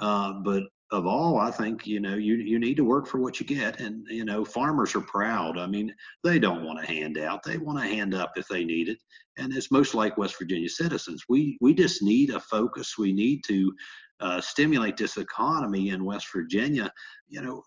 Uh, 0.00 0.32
but 0.44 0.64
of 0.94 1.06
all, 1.06 1.38
I 1.38 1.50
think 1.50 1.86
you 1.86 2.00
know 2.00 2.14
you 2.14 2.36
you 2.36 2.58
need 2.58 2.76
to 2.76 2.84
work 2.84 3.06
for 3.06 3.18
what 3.18 3.40
you 3.40 3.46
get, 3.46 3.80
and 3.80 4.06
you 4.08 4.24
know 4.24 4.44
farmers 4.44 4.94
are 4.94 5.00
proud. 5.00 5.58
I 5.58 5.66
mean, 5.66 5.94
they 6.22 6.38
don't 6.38 6.64
want 6.64 6.80
to 6.80 6.86
hand 6.86 7.18
out; 7.18 7.42
they 7.42 7.58
want 7.58 7.78
to 7.80 7.84
hand 7.84 8.14
up 8.14 8.32
if 8.36 8.46
they 8.48 8.64
need 8.64 8.88
it, 8.88 8.98
and 9.36 9.52
it's 9.52 9.70
most 9.70 9.94
like 9.94 10.16
West 10.16 10.38
Virginia 10.38 10.68
citizens. 10.68 11.24
We 11.28 11.58
we 11.60 11.74
just 11.74 12.02
need 12.02 12.30
a 12.30 12.40
focus. 12.40 12.96
We 12.96 13.12
need 13.12 13.42
to 13.44 13.74
uh, 14.20 14.40
stimulate 14.40 14.96
this 14.96 15.16
economy 15.16 15.90
in 15.90 16.04
West 16.04 16.28
Virginia. 16.32 16.92
You 17.28 17.42
know, 17.42 17.62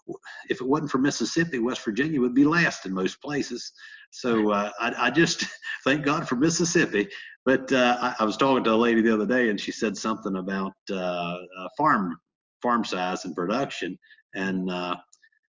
if 0.50 0.62
it 0.62 0.68
wasn't 0.68 0.92
for 0.92 0.98
Mississippi, 0.98 1.60
West 1.60 1.84
Virginia 1.84 2.22
would 2.22 2.34
be 2.34 2.46
last 2.46 2.86
in 2.86 2.94
most 2.94 3.22
places. 3.22 3.74
So 4.12 4.52
uh, 4.52 4.72
I, 4.80 4.94
I, 4.98 5.12
just 5.12 5.44
thank 5.84 6.06
God 6.06 6.28
for 6.28 6.38
Mississippi. 6.38 7.10
But 7.46 7.72
uh, 7.74 7.98
I, 8.02 8.16
I, 8.20 8.26
was 8.26 8.38
talking 8.38 8.63
to 8.63 8.74
a 8.74 8.76
lady 8.76 9.02
the 9.02 9.13
other 9.13 9.26
day, 9.26 9.50
and 9.50 9.60
she 9.60 9.72
said 9.72 9.98
something 9.98 10.38
about 10.38 10.74
uh, 10.92 11.38
farm 11.78 12.18
farm 12.62 12.84
size 12.84 13.26
and 13.26 13.36
production. 13.36 13.98
And 14.36 14.70
uh, 14.70 14.96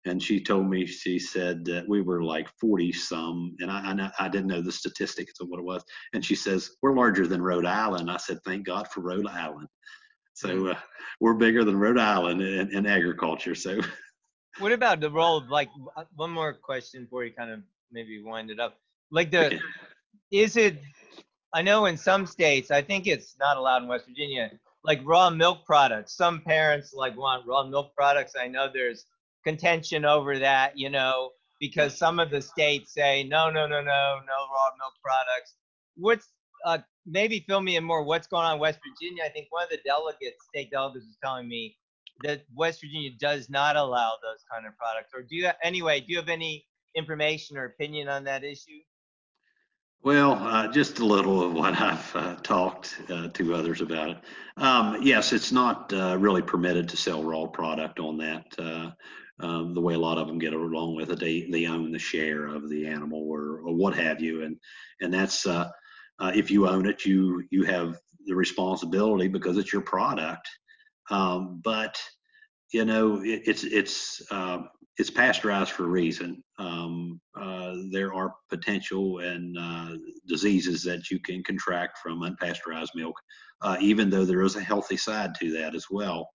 and 0.07 0.23
she 0.23 0.43
told 0.43 0.69
me 0.69 0.85
she 0.85 1.19
said 1.19 1.64
that 1.64 1.88
we 1.88 2.03
were 2.03 2.23
like 2.23 2.49
40 2.61 2.93
some, 2.93 3.57
and 3.61 3.71
I, 3.71 4.12
I, 4.19 4.27
I 4.27 4.29
didn't 4.29 4.49
know 4.49 4.61
the 4.61 4.71
statistics 4.71 5.40
of 5.40 5.49
what 5.49 5.59
it 5.59 5.64
was. 5.64 5.83
And 6.12 6.25
she 6.25 6.35
says 6.35 6.71
we're 6.83 6.95
larger 6.95 7.27
than 7.27 7.40
Rhode 7.40 7.64
Island. 7.67 8.11
I 8.11 8.19
said 8.19 8.38
thank 8.45 8.67
God 8.67 8.88
for 8.88 9.01
Rhode 9.01 9.27
Island. 9.27 9.69
So 10.35 10.49
mm. 10.49 10.73
uh, 10.73 10.79
we're 11.21 11.35
bigger 11.35 11.64
than 11.64 11.79
Rhode 11.79 11.99
Island 11.99 12.43
in, 12.43 12.75
in 12.75 12.87
agriculture. 12.87 13.55
So. 13.55 13.81
What 14.59 14.73
about 14.73 15.01
the 15.01 15.11
role 15.11 15.38
of 15.38 15.49
like 15.49 15.69
uh, 15.97 16.05
one 16.14 16.31
more 16.31 16.55
question 16.55 17.05
before 17.05 17.25
you 17.25 17.33
kind 17.33 17.51
of 17.51 17.61
maybe 17.90 18.23
wind 18.23 18.51
it 18.51 18.61
up? 18.61 18.77
Like 19.11 19.31
the, 19.31 19.59
is 20.31 20.57
it? 20.57 20.81
I 21.53 21.62
know 21.62 21.87
in 21.87 21.97
some 21.97 22.27
states, 22.27 22.71
I 22.71 22.83
think 22.83 23.07
it's 23.07 23.37
not 23.38 23.57
allowed 23.57 23.83
in 23.83 23.88
West 23.88 24.07
Virginia 24.07 24.51
like 24.85 25.01
raw 25.05 25.31
milk 25.31 25.64
products. 25.64 26.14
Some 26.14 26.42
parents 26.42 26.92
like 26.94 27.16
want 27.16 27.47
raw 27.47 27.64
milk 27.64 27.94
products. 27.97 28.35
I 28.38 28.47
know 28.47 28.68
there's 28.73 29.07
contention 29.44 30.05
over 30.05 30.38
that, 30.38 30.79
you 30.79 30.90
know, 30.90 31.31
because 31.59 31.97
some 31.97 32.18
of 32.18 32.31
the 32.31 32.42
states 32.42 32.92
say 32.92 33.25
no, 33.25 33.51
no, 33.51 33.66
no, 33.66 33.81
no, 33.81 33.81
no 33.81 34.38
raw 34.53 34.70
milk 34.79 34.94
products. 35.03 35.55
What's 35.97 36.29
uh, 36.64 36.79
maybe 37.07 37.44
fill 37.47 37.61
me 37.61 37.77
in 37.77 37.85
more 37.85 38.03
what's 38.03 38.27
going 38.27 38.44
on 38.44 38.55
in 38.55 38.61
West 38.61 38.79
Virginia. 38.87 39.25
I 39.25 39.29
think 39.29 39.47
one 39.51 39.64
of 39.64 39.70
the 39.70 39.81
delegates, 39.85 40.44
state 40.49 40.70
delegates, 40.70 41.07
was 41.07 41.16
telling 41.23 41.49
me 41.49 41.77
that 42.23 42.42
West 42.55 42.81
Virginia 42.81 43.11
does 43.18 43.51
not 43.51 43.77
allow 43.77 44.12
those 44.23 44.44
kind 44.51 44.66
of 44.66 44.77
products. 44.77 45.12
Or 45.14 45.23
do 45.23 45.37
you 45.37 45.51
anyway? 45.62 46.01
Do 46.01 46.07
you 46.09 46.18
have 46.18 46.29
any 46.29 46.66
information 46.94 47.57
or 47.57 47.64
opinion 47.64 48.09
on 48.09 48.25
that 48.25 48.44
issue? 48.44 48.81
Well, 50.05 50.35
uh, 50.35 50.69
just 50.69 50.99
a 50.99 51.05
little 51.05 51.43
of 51.43 51.55
what 51.55 51.81
I've 51.81 52.14
uh, 52.14 52.37
talked 52.43 53.01
uh, 53.09 53.29
to 53.29 53.55
others 53.55 53.81
about 53.81 54.11
it. 54.11 54.19
Um, 54.59 54.99
yes, 55.01 55.33
it's 55.33 55.51
not 55.51 55.90
uh, 55.95 56.19
really 56.19 56.43
permitted 56.43 56.90
to 56.90 56.97
sell 56.99 57.25
raw 57.25 57.47
product 57.47 57.99
on 57.99 58.19
that. 58.19 58.45
Uh, 58.59 58.90
um, 59.40 59.73
the 59.73 59.81
way 59.81 59.95
a 59.95 59.99
lot 59.99 60.19
of 60.19 60.27
them 60.27 60.38
get 60.38 60.53
along 60.53 60.95
with 60.95 61.11
it, 61.11 61.21
they 61.21 61.49
they 61.51 61.64
own 61.64 61.90
the 61.90 61.99
share 61.99 62.49
of 62.49 62.69
the 62.69 62.87
animal 62.87 63.27
or, 63.27 63.61
or 63.61 63.75
what 63.75 63.95
have 63.95 64.21
you, 64.21 64.43
and 64.43 64.59
and 65.01 65.12
that's 65.12 65.47
uh, 65.47 65.71
if 66.21 66.51
you 66.51 66.69
own 66.69 66.87
it, 66.87 67.07
you 67.07 67.43
you 67.51 67.64
have 67.64 67.99
the 68.27 68.35
responsibility 68.35 69.27
because 69.27 69.57
it's 69.57 69.73
your 69.73 69.83
product. 69.83 70.47
Um, 71.11 71.62
but 71.64 71.99
you 72.75 72.85
know, 72.85 73.23
it, 73.25 73.45
it's 73.47 73.64
it's 73.64 74.23
it's 74.97 75.11
pasteurized 75.11 75.73
for 75.73 75.85
a 75.85 75.89
reason. 75.89 76.43
Um, 76.59 77.21
uh, 77.39 77.75
there 77.91 78.15
are 78.15 78.35
potential 78.49 79.19
and 79.19 79.57
uh, 79.59 79.97
diseases 80.29 80.85
that 80.85 81.11
you 81.11 81.19
can 81.19 81.43
contract 81.43 81.99
from 81.99 82.21
unpasteurized 82.21 82.95
milk, 82.95 83.17
uh, 83.63 83.77
even 83.81 84.09
though 84.09 84.25
there 84.25 84.43
is 84.43 84.57
a 84.57 84.63
healthy 84.63 84.97
side 84.97 85.35
to 85.41 85.51
that 85.53 85.75
as 85.75 85.87
well. 85.91 86.29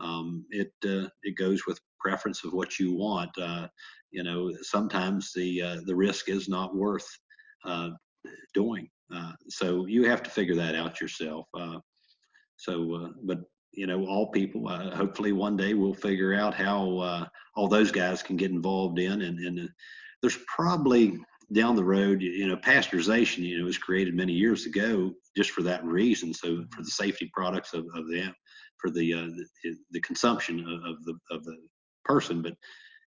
Um, 0.00 0.44
it 0.50 0.72
uh, 0.84 1.08
it 1.22 1.36
goes 1.36 1.66
with 1.66 1.78
preference 2.00 2.42
of 2.42 2.52
what 2.52 2.78
you 2.78 2.94
want. 2.94 3.30
Uh, 3.38 3.68
you 4.10 4.24
know, 4.24 4.50
sometimes 4.62 5.32
the 5.34 5.62
uh, 5.62 5.76
the 5.84 5.94
risk 5.94 6.28
is 6.28 6.48
not 6.48 6.74
worth 6.74 7.08
doing. 8.54 8.88
so 9.48 9.86
you 9.86 10.08
have 10.08 10.22
to 10.22 10.30
figure 10.30 10.56
that 10.56 10.74
out 10.74 11.00
yourself. 11.00 11.46
so, 12.56 13.12
but 13.22 13.38
you 13.72 13.86
know, 13.86 14.06
all 14.06 14.28
people. 14.30 14.68
Uh, 14.68 14.94
hopefully, 14.94 15.32
one 15.32 15.56
day 15.56 15.74
we'll 15.74 15.94
figure 15.94 16.34
out 16.34 16.54
how 16.54 16.98
uh, 16.98 17.26
all 17.56 17.68
those 17.68 17.92
guys 17.92 18.22
can 18.22 18.36
get 18.36 18.50
involved 18.50 18.98
in. 18.98 19.22
And, 19.22 19.38
and 19.38 19.60
uh, 19.60 19.72
there's 20.22 20.38
probably 20.46 21.18
down 21.52 21.76
the 21.76 21.84
road, 21.84 22.22
you 22.22 22.46
know, 22.46 22.56
pasteurization, 22.56 23.38
you 23.38 23.58
know, 23.58 23.64
was 23.64 23.78
created 23.78 24.14
many 24.14 24.32
years 24.32 24.66
ago 24.66 25.12
just 25.36 25.50
for 25.50 25.62
that 25.62 25.84
reason. 25.84 26.32
So 26.32 26.64
for 26.70 26.82
the 26.82 26.90
safety 26.90 27.30
products 27.34 27.74
of, 27.74 27.86
of 27.94 28.06
the 28.08 28.32
for 28.78 28.90
the, 28.90 29.12
uh, 29.12 29.26
the, 29.62 29.76
the 29.90 30.00
consumption 30.00 30.60
of, 30.60 30.92
of 30.92 31.04
the 31.04 31.14
of 31.30 31.44
the 31.44 31.56
person, 32.04 32.40
but 32.40 32.54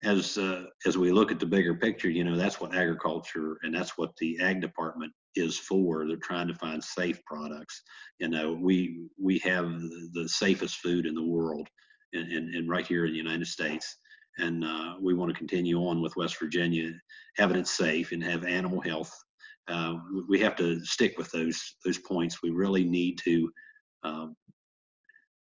as 0.03 0.39
uh, 0.39 0.65
as 0.87 0.97
we 0.97 1.13
look 1.13 1.31
at 1.31 1.39
the 1.39 1.47
bigger 1.47 1.75
picture, 1.75 2.11
you 2.11 2.25
know, 2.25 2.37
that's 2.37 2.61
what 2.61 2.75
agriculture 2.75 3.59
and 3.63 3.75
that's 3.75 3.99
what 3.99 4.11
the 4.19 4.39
ag 4.41 4.61
department 4.61 5.13
is 5.37 5.59
for. 5.59 6.07
They're 6.07 6.17
trying 6.17 6.49
to 6.49 6.55
find 6.55 6.83
safe 6.83 7.25
products. 7.25 7.83
You 8.19 8.29
know, 8.29 8.53
we 8.53 9.09
we 9.23 9.39
have 9.39 9.71
the 10.13 10.29
safest 10.29 10.77
food 10.77 11.07
in 11.07 11.15
the 11.15 11.23
world, 11.25 11.69
and, 12.13 12.31
and, 12.31 12.55
and 12.55 12.69
right 12.69 12.87
here 12.87 13.07
in 13.07 13.13
the 13.13 13.19
United 13.19 13.47
States, 13.47 13.97
and 14.39 14.65
uh, 14.65 14.95
we 15.01 15.15
want 15.15 15.31
to 15.33 15.39
continue 15.39 15.79
on 15.79 16.03
with 16.03 16.17
West 16.17 16.39
Virginia, 16.39 16.93
having 17.37 17.57
it 17.57 17.67
safe 17.67 18.13
and 18.13 18.23
have 18.23 18.45
animal 18.45 18.81
health. 18.81 19.13
Uh, 19.69 19.95
we 20.29 20.41
have 20.41 20.57
to 20.57 20.85
stick 20.85 21.17
with 21.17 21.31
those 21.31 21.77
those 21.85 21.99
points. 21.99 22.43
We 22.43 22.51
really 22.51 22.85
need 22.85 23.19
to 23.25 23.51
um, 24.03 24.37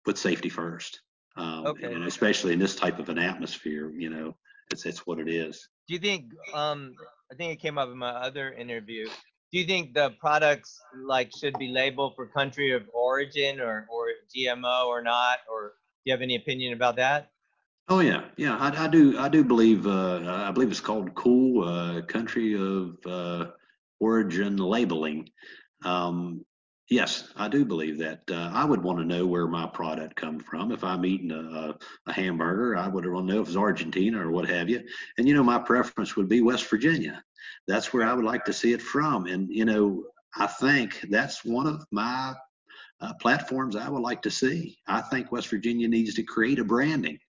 put 0.06 0.18
safety 0.18 0.50
first. 0.50 1.00
Um, 1.38 1.68
okay. 1.68 1.94
And 1.94 2.04
especially 2.04 2.54
in 2.54 2.60
this 2.60 2.76
type 2.76 3.00
of 3.00 3.10
an 3.10 3.18
atmosphere, 3.18 3.92
you 3.96 4.10
know, 4.10 4.36
it's 4.72 4.86
it's 4.86 5.06
what 5.08 5.20
it 5.20 5.30
is. 5.30 5.70
Do 5.88 5.94
you 5.94 6.00
think? 6.00 6.26
Um, 6.54 6.94
I 7.32 7.36
think 7.36 7.54
it 7.54 7.62
came 7.62 7.78
up 7.78 7.89
in 7.89 7.98
my 7.98 8.10
other 8.10 8.52
interview. 8.52 9.08
Do 9.52 9.60
you 9.60 9.66
think 9.66 9.94
the 9.94 10.12
products 10.20 10.80
like 11.06 11.32
should 11.36 11.58
be 11.58 11.70
labeled 11.70 12.16
for 12.16 12.28
country 12.28 12.72
of 12.72 12.84
origin 12.94 13.60
or 13.60 13.88
or 13.90 14.08
GMO 14.36 14.88
or 14.88 15.02
not? 15.02 15.40
Or 15.52 15.70
do 15.70 16.04
you 16.06 16.14
have 16.14 16.22
any 16.22 16.36
opinion 16.36 16.74
about 16.74 16.96
that? 16.98 17.32
Oh 17.88 18.00
yeah, 18.00 18.26
yeah, 18.38 18.56
I, 18.58 18.86
I 18.86 18.88
do. 18.88 19.18
I 19.18 19.30
do 19.30 19.44
believe. 19.44 19.88
Uh, 19.88 20.22
I 20.48 20.52
believe 20.52 20.70
it's 20.70 20.80
called 20.80 21.16
cool 21.16 21.68
uh, 21.68 22.02
country 22.04 22.54
of 22.54 22.98
uh, 23.06 23.52
origin 24.00 24.58
labeling. 24.58 25.30
Um, 25.84 26.46
Yes, 26.90 27.32
I 27.36 27.48
do 27.48 27.66
believe 27.66 28.00
that. 28.00 28.22
Uh, 28.32 28.50
I 28.52 28.66
would 28.66 28.82
want 28.82 28.98
to 28.98 29.06
know 29.06 29.28
where 29.28 29.48
my 29.48 29.68
product 29.68 30.16
comes 30.16 30.44
from. 30.44 30.72
If 30.72 30.84
I'm 30.84 31.06
eating 31.06 31.32
a, 31.32 31.76
a 32.08 32.12
hamburger, 32.12 32.76
I 32.78 32.88
would 32.88 33.06
want 33.06 33.28
to 33.28 33.34
know 33.36 33.42
if 33.42 33.48
it's 33.48 33.56
Argentina 33.58 34.26
or 34.26 34.32
what 34.32 34.50
have 34.50 34.70
you. 34.70 34.82
And 35.18 35.28
you 35.28 35.36
know, 35.36 35.44
my 35.44 35.60
preference 35.60 36.16
would 36.16 36.28
be 36.28 36.42
West 36.42 36.68
Virginia. 36.68 37.24
That's 37.67 37.93
where 37.93 38.06
I 38.06 38.13
would 38.13 38.25
like 38.25 38.45
to 38.45 38.54
see 38.54 38.73
it 38.73 38.82
from. 38.82 39.25
And 39.28 39.49
you 39.49 39.65
know, 39.65 40.04
I 40.36 40.47
think 40.47 41.06
that's 41.10 41.45
one 41.45 41.67
of 41.67 41.86
my 41.91 42.34
uh, 43.02 43.13
platforms 43.21 43.75
I 43.75 43.89
would 43.89 44.02
like 44.02 44.21
to 44.23 44.32
see. 44.32 44.78
I 44.88 45.02
think 45.02 45.32
West 45.32 45.49
Virginia 45.49 45.88
needs 45.88 46.13
to 46.15 46.23
create 46.23 46.60
a 46.60 46.63
branding. 46.63 47.19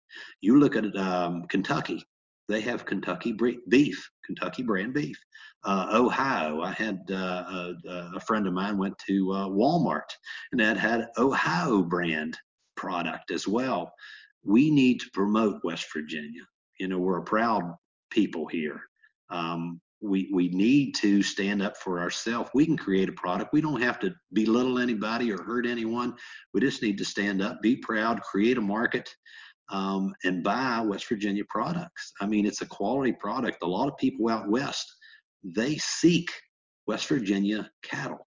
You 0.40 0.58
look 0.58 0.76
at 0.76 0.96
um, 0.96 1.44
Kentucky; 1.48 2.04
they 2.48 2.60
have 2.62 2.84
Kentucky 2.84 3.36
beef, 3.68 4.10
Kentucky 4.26 4.62
brand 4.62 4.94
beef 4.94 5.16
uh, 5.64 5.88
Ohio. 5.92 6.62
I 6.62 6.72
had 6.72 7.00
uh, 7.10 7.74
a, 7.84 8.12
a, 8.16 8.20
friend 8.20 8.46
of 8.46 8.52
mine 8.52 8.78
went 8.78 8.98
to 9.06 9.32
uh, 9.32 9.46
Walmart 9.48 10.10
and 10.52 10.60
that 10.60 10.76
had 10.76 11.08
Ohio 11.18 11.82
brand 11.82 12.38
product 12.76 13.30
as 13.30 13.46
well. 13.46 13.92
We 14.42 14.70
need 14.70 15.00
to 15.00 15.10
promote 15.12 15.62
West 15.64 15.86
Virginia. 15.92 16.42
You 16.78 16.88
know, 16.88 16.98
we're 16.98 17.18
a 17.18 17.24
proud 17.24 17.74
people 18.10 18.46
here. 18.46 18.80
Um, 19.28 19.80
we 20.02 20.30
we 20.32 20.48
need 20.48 20.94
to 20.96 21.22
stand 21.22 21.62
up 21.62 21.76
for 21.76 22.00
ourselves. 22.00 22.50
We 22.54 22.66
can 22.66 22.76
create 22.76 23.08
a 23.08 23.12
product. 23.12 23.52
We 23.52 23.60
don't 23.60 23.82
have 23.82 23.98
to 24.00 24.14
belittle 24.32 24.78
anybody 24.78 25.32
or 25.32 25.42
hurt 25.42 25.66
anyone. 25.66 26.14
We 26.54 26.60
just 26.60 26.82
need 26.82 26.98
to 26.98 27.04
stand 27.04 27.42
up, 27.42 27.60
be 27.60 27.76
proud, 27.76 28.22
create 28.22 28.58
a 28.58 28.62
market, 28.62 29.08
um, 29.70 30.14
and 30.24 30.42
buy 30.42 30.80
West 30.80 31.08
Virginia 31.08 31.44
products. 31.48 32.12
I 32.20 32.26
mean, 32.26 32.46
it's 32.46 32.62
a 32.62 32.66
quality 32.66 33.12
product. 33.12 33.62
A 33.62 33.66
lot 33.66 33.88
of 33.88 33.96
people 33.98 34.28
out 34.28 34.48
west 34.48 34.90
they 35.44 35.76
seek 35.76 36.30
West 36.86 37.06
Virginia 37.08 37.70
cattle. 37.82 38.26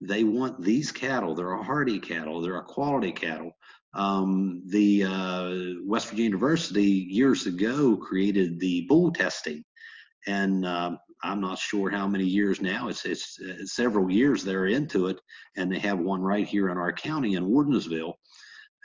They 0.00 0.24
want 0.24 0.62
these 0.62 0.92
cattle. 0.92 1.34
They're 1.34 1.52
a 1.52 1.62
hardy 1.62 1.98
cattle. 1.98 2.40
They're 2.40 2.58
a 2.58 2.64
quality 2.64 3.12
cattle. 3.12 3.52
Um, 3.94 4.62
the 4.66 5.04
uh, 5.04 5.54
West 5.84 6.10
Virginia 6.10 6.26
University 6.26 7.06
years 7.08 7.46
ago 7.46 7.96
created 7.96 8.60
the 8.60 8.84
bull 8.88 9.10
testing, 9.10 9.64
and 10.26 10.66
um, 10.66 10.98
I'm 11.22 11.40
not 11.40 11.58
sure 11.58 11.90
how 11.90 12.06
many 12.06 12.24
years 12.24 12.60
now. 12.60 12.88
It's, 12.88 13.04
it's, 13.04 13.38
it's 13.40 13.74
several 13.74 14.10
years 14.10 14.44
they're 14.44 14.66
into 14.66 15.06
it, 15.06 15.20
and 15.56 15.70
they 15.70 15.78
have 15.78 15.98
one 15.98 16.20
right 16.20 16.46
here 16.46 16.70
in 16.70 16.78
our 16.78 16.92
county 16.92 17.34
in 17.34 17.48
Wardensville, 17.48 18.14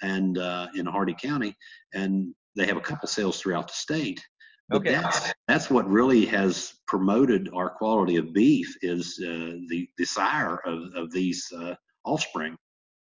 and 0.02 0.38
uh, 0.38 0.68
in 0.76 0.86
Hardy 0.86 1.16
County, 1.20 1.56
and 1.94 2.34
they 2.56 2.66
have 2.66 2.78
a 2.78 2.82
couple 2.82 3.08
sales 3.08 3.40
throughout 3.40 3.68
the 3.68 3.74
state. 3.74 4.24
But 4.70 4.78
okay. 4.78 4.92
that's 4.94 5.34
that's 5.48 5.70
what 5.70 5.88
really 5.90 6.26
has 6.28 6.74
promoted 6.88 7.50
our 7.54 7.70
quality 7.70 8.16
of 8.16 8.34
beef 8.34 8.74
is 8.82 9.20
uh, 9.22 9.60
the 9.68 9.88
desire 9.98 10.58
of, 10.66 10.94
of 10.96 11.12
these 11.12 11.52
uh, 11.56 11.76
offspring. 12.06 12.56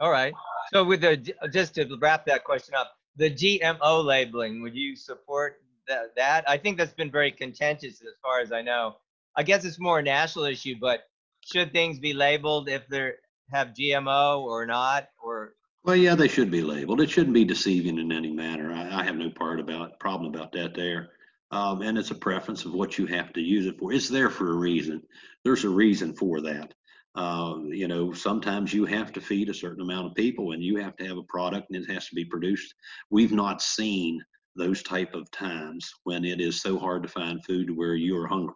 All 0.00 0.10
right. 0.10 0.32
So 0.72 0.84
with 0.84 1.02
the 1.02 1.18
just 1.52 1.74
to 1.74 1.86
wrap 2.00 2.24
that 2.26 2.44
question 2.44 2.74
up, 2.74 2.92
the 3.16 3.30
GMO 3.30 4.02
labeling, 4.04 4.62
would 4.62 4.74
you 4.74 4.96
support 4.96 5.60
that? 5.90 6.14
That 6.16 6.48
I 6.48 6.56
think 6.56 6.78
that's 6.78 6.94
been 6.94 7.10
very 7.10 7.30
contentious 7.30 8.00
as 8.00 8.14
far 8.22 8.40
as 8.40 8.52
I 8.52 8.62
know. 8.62 8.96
I 9.36 9.42
guess 9.42 9.64
it's 9.64 9.78
more 9.78 9.98
a 9.98 10.02
national 10.02 10.46
issue, 10.46 10.74
but 10.80 11.00
should 11.40 11.72
things 11.72 11.98
be 11.98 12.12
labeled 12.12 12.68
if 12.68 12.86
they 12.88 13.12
have 13.52 13.68
GMO 13.68 14.40
or 14.40 14.66
not, 14.66 15.08
or 15.22 15.54
well, 15.84 15.96
yeah, 15.96 16.14
they 16.14 16.28
should 16.28 16.50
be 16.50 16.62
labeled. 16.62 17.00
It 17.00 17.10
shouldn't 17.10 17.34
be 17.34 17.44
deceiving 17.44 17.98
in 17.98 18.12
any 18.12 18.32
manner. 18.32 18.72
I, 18.72 19.00
I 19.00 19.04
have 19.04 19.16
no 19.16 19.30
part 19.30 19.60
about 19.60 20.00
problem 20.00 20.34
about 20.34 20.52
that 20.52 20.74
there 20.74 21.10
um, 21.50 21.82
and 21.82 21.98
it's 21.98 22.10
a 22.10 22.16
preference 22.16 22.64
of 22.64 22.72
what 22.72 22.96
you 22.96 23.06
have 23.06 23.32
to 23.32 23.40
use 23.40 23.66
it 23.66 23.78
for. 23.78 23.92
It's 23.92 24.08
there 24.08 24.30
for 24.30 24.50
a 24.50 24.56
reason. 24.56 25.02
There's 25.44 25.64
a 25.64 25.68
reason 25.68 26.14
for 26.14 26.40
that. 26.42 26.74
Uh, 27.16 27.56
you 27.64 27.88
know, 27.88 28.12
sometimes 28.12 28.72
you 28.72 28.84
have 28.84 29.12
to 29.12 29.20
feed 29.20 29.48
a 29.48 29.54
certain 29.54 29.82
amount 29.82 30.06
of 30.06 30.14
people, 30.14 30.52
and 30.52 30.62
you 30.62 30.76
have 30.76 30.96
to 30.96 31.06
have 31.06 31.18
a 31.18 31.24
product, 31.24 31.70
and 31.70 31.82
it 31.82 31.92
has 31.92 32.06
to 32.06 32.14
be 32.14 32.24
produced. 32.24 32.72
We've 33.10 33.32
not 33.32 33.62
seen 33.62 34.22
those 34.56 34.82
type 34.82 35.14
of 35.14 35.30
times 35.30 35.90
when 36.04 36.24
it 36.24 36.40
is 36.40 36.60
so 36.60 36.78
hard 36.78 37.02
to 37.02 37.08
find 37.08 37.44
food 37.44 37.76
where 37.76 37.94
you 37.94 38.16
are 38.16 38.26
hungry. 38.26 38.54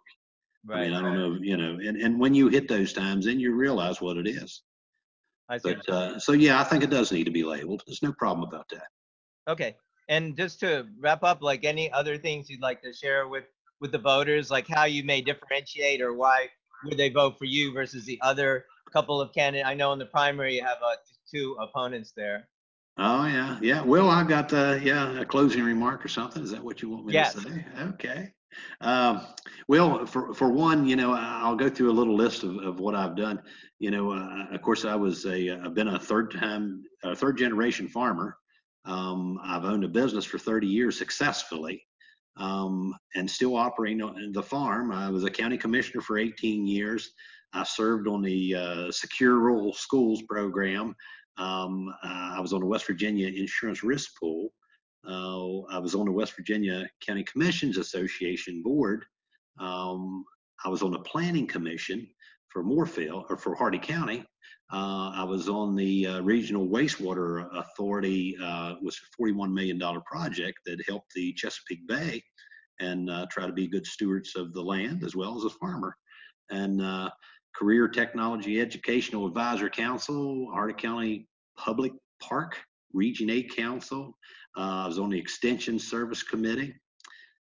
Right. 0.65 0.81
I 0.81 0.85
mean, 0.85 0.93
I 0.93 1.01
don't 1.01 1.17
know, 1.17 1.39
you 1.41 1.57
know, 1.57 1.77
and, 1.81 1.97
and 2.01 2.19
when 2.19 2.33
you 2.33 2.47
hit 2.47 2.67
those 2.67 2.91
times, 2.91 3.25
then 3.25 3.39
you 3.39 3.53
realize 3.53 4.01
what 4.01 4.17
it 4.17 4.27
is. 4.27 4.63
I 5.47 5.57
see. 5.57 5.75
But 5.75 5.89
uh, 5.89 6.19
so 6.19 6.31
yeah, 6.31 6.59
I 6.59 6.63
think 6.63 6.83
it 6.83 6.89
does 6.89 7.11
need 7.11 7.25
to 7.25 7.31
be 7.31 7.43
labeled. 7.43 7.83
There's 7.85 8.01
no 8.01 8.13
problem 8.13 8.47
about 8.47 8.67
that. 8.69 8.87
Okay. 9.47 9.75
And 10.09 10.35
just 10.35 10.59
to 10.61 10.87
wrap 10.99 11.23
up, 11.23 11.41
like 11.41 11.65
any 11.65 11.91
other 11.91 12.17
things 12.17 12.49
you'd 12.49 12.61
like 12.61 12.81
to 12.81 12.93
share 12.93 13.27
with 13.27 13.45
with 13.81 13.91
the 13.91 13.99
voters, 13.99 14.49
like 14.49 14.67
how 14.67 14.85
you 14.85 15.03
may 15.03 15.21
differentiate 15.21 16.01
or 16.01 16.13
why 16.13 16.47
would 16.85 16.97
they 16.97 17.09
vote 17.09 17.37
for 17.37 17.45
you 17.45 17.73
versus 17.73 18.05
the 18.05 18.19
other 18.21 18.65
couple 18.91 19.19
of 19.19 19.33
candidates? 19.33 19.67
I 19.67 19.73
know 19.73 19.91
in 19.93 19.99
the 19.99 20.05
primary 20.05 20.55
you 20.55 20.63
have 20.63 20.77
uh, 20.83 20.95
two 21.31 21.57
opponents 21.59 22.13
there. 22.15 22.47
Oh 22.97 23.25
yeah, 23.25 23.57
yeah. 23.61 23.81
Well, 23.81 24.09
I 24.09 24.23
got 24.23 24.53
uh, 24.53 24.77
yeah 24.81 25.19
a 25.19 25.25
closing 25.25 25.63
remark 25.63 26.05
or 26.05 26.07
something. 26.07 26.41
Is 26.43 26.51
that 26.51 26.63
what 26.63 26.81
you 26.81 26.89
want 26.89 27.05
me 27.05 27.13
Yes. 27.13 27.33
to 27.33 27.41
say? 27.41 27.65
Okay. 27.81 28.31
Um, 28.81 29.21
well, 29.67 30.05
for 30.05 30.33
for 30.33 30.49
one, 30.49 30.85
you 30.87 30.95
know, 30.95 31.13
I'll 31.13 31.57
go 31.57 31.69
through 31.69 31.91
a 31.91 31.93
little 31.99 32.15
list 32.15 32.43
of, 32.43 32.55
of 32.57 32.79
what 32.79 32.95
I've 32.95 33.15
done. 33.17 33.41
You 33.79 33.91
know, 33.91 34.11
uh, 34.13 34.45
of 34.51 34.61
course, 34.61 34.85
I 34.85 34.95
was 34.95 35.25
a 35.25 35.51
I've 35.51 35.73
been 35.73 35.89
a 35.89 35.99
third 35.99 36.31
time 36.31 36.83
a 37.03 37.15
third 37.15 37.37
generation 37.37 37.87
farmer. 37.89 38.37
Um, 38.85 39.39
I've 39.43 39.65
owned 39.65 39.83
a 39.83 39.89
business 39.89 40.25
for 40.25 40.37
30 40.37 40.67
years 40.67 40.97
successfully, 40.97 41.83
um, 42.37 42.95
and 43.15 43.29
still 43.29 43.57
operating 43.57 44.01
on 44.03 44.31
the 44.31 44.43
farm. 44.43 44.91
I 44.91 45.09
was 45.09 45.23
a 45.25 45.29
county 45.29 45.57
commissioner 45.57 46.01
for 46.01 46.17
18 46.17 46.65
years. 46.67 47.11
I 47.51 47.63
served 47.63 48.07
on 48.07 48.21
the 48.21 48.55
uh, 48.55 48.91
Secure 48.91 49.35
Rural 49.39 49.73
Schools 49.73 50.21
program 50.29 50.95
um, 51.37 51.93
I 52.03 52.39
was 52.41 52.53
on 52.53 52.61
the 52.61 52.65
West 52.67 52.87
Virginia 52.87 53.27
Insurance 53.27 53.83
Risk 53.83 54.11
Pool. 54.19 54.49
Uh, 55.07 55.61
I 55.71 55.79
was 55.79 55.95
on 55.95 56.05
the 56.05 56.11
West 56.11 56.35
Virginia 56.35 56.87
County 57.05 57.23
Commissions 57.23 57.77
Association 57.77 58.63
board. 58.63 59.05
Um, 59.59 60.25
I 60.65 60.69
was 60.69 60.83
on 60.83 60.91
the 60.91 60.99
Planning 60.99 61.47
Commission 61.47 62.07
for 62.49 62.63
Moorefield 62.63 63.25
or 63.29 63.37
for 63.37 63.55
Hardy 63.55 63.79
County. 63.79 64.25
Uh, 64.73 65.11
I 65.15 65.23
was 65.23 65.49
on 65.49 65.75
the 65.75 66.07
uh, 66.07 66.21
Regional 66.21 66.67
Wastewater 66.67 67.47
Authority, 67.55 68.37
uh, 68.43 68.75
was 68.81 68.99
a 69.19 69.21
$41 69.23 69.53
million 69.53 69.79
project 70.05 70.59
that 70.65 70.83
helped 70.87 71.13
the 71.15 71.33
Chesapeake 71.33 71.87
Bay 71.87 72.23
and 72.79 73.09
uh, 73.09 73.25
try 73.31 73.45
to 73.47 73.53
be 73.53 73.67
good 73.67 73.85
stewards 73.85 74.35
of 74.35 74.53
the 74.53 74.61
land 74.61 75.03
as 75.03 75.15
well 75.15 75.37
as 75.37 75.45
a 75.45 75.49
farmer. 75.49 75.95
And 76.51 76.81
uh, 76.81 77.09
Career 77.57 77.87
Technology 77.87 78.59
Educational 78.59 79.25
Advisor 79.27 79.69
Council, 79.69 80.49
Hardy 80.51 80.73
County 80.73 81.27
Public 81.57 81.93
Park 82.21 82.57
Region 82.93 83.29
8 83.29 83.55
Council. 83.55 84.17
Uh, 84.57 84.83
I 84.83 84.87
was 84.87 84.99
on 84.99 85.09
the 85.09 85.19
Extension 85.19 85.79
Service 85.79 86.23
Committee 86.23 86.75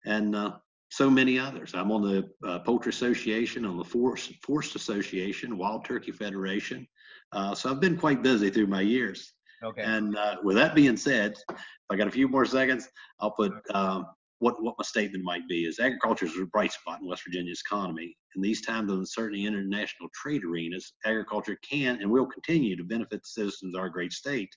and 0.05 0.35
uh, 0.35 0.53
so 0.91 1.11
many 1.11 1.39
others. 1.39 1.75
I'm 1.75 1.91
on 1.91 2.03
the 2.03 2.31
uh, 2.47 2.61
Poultry 2.61 2.91
Association, 2.91 3.65
on 3.65 3.77
the 3.77 3.85
Forest, 3.85 4.33
Forest 4.43 4.77
Association, 4.77 5.59
Wild 5.59 5.85
Turkey 5.85 6.13
Federation. 6.13 6.87
Uh, 7.33 7.55
so 7.55 7.71
I've 7.71 7.81
been 7.81 7.97
quite 7.97 8.23
busy 8.23 8.51
through 8.51 8.69
my 8.69 8.81
years. 8.81 9.33
Okay. 9.63 9.83
And 9.83 10.17
uh, 10.17 10.37
with 10.43 10.57
that 10.57 10.75
being 10.75 10.97
said, 10.97 11.33
if 11.51 11.57
I 11.91 11.97
got 11.97 12.07
a 12.07 12.13
few 12.13 12.29
more 12.29 12.45
seconds, 12.45 12.89
I'll 13.19 13.31
put 13.31 13.53
um, 13.75 14.07
what 14.39 14.63
what 14.63 14.75
my 14.79 14.85
statement 14.85 15.25
might 15.25 15.47
be 15.49 15.65
is 15.65 15.79
agriculture 15.79 16.27
is 16.27 16.39
a 16.39 16.47
bright 16.47 16.73
spot 16.73 17.01
in 17.01 17.09
West 17.09 17.23
Virginia's 17.25 17.63
economy. 17.65 18.17
In 18.37 18.43
these 18.43 18.63
times 18.63 18.91
of 18.91 18.99
uncertainty 18.99 19.47
in 19.47 19.55
international 19.55 20.09
trade 20.15 20.45
arenas, 20.45 20.93
agriculture 21.05 21.57
can 21.69 22.01
and 22.01 22.11
will 22.11 22.27
continue 22.27 22.77
to 22.77 22.85
benefit 22.85 23.23
the 23.23 23.29
citizens 23.29 23.75
of 23.75 23.81
our 23.81 23.89
great 23.89 24.13
state. 24.13 24.55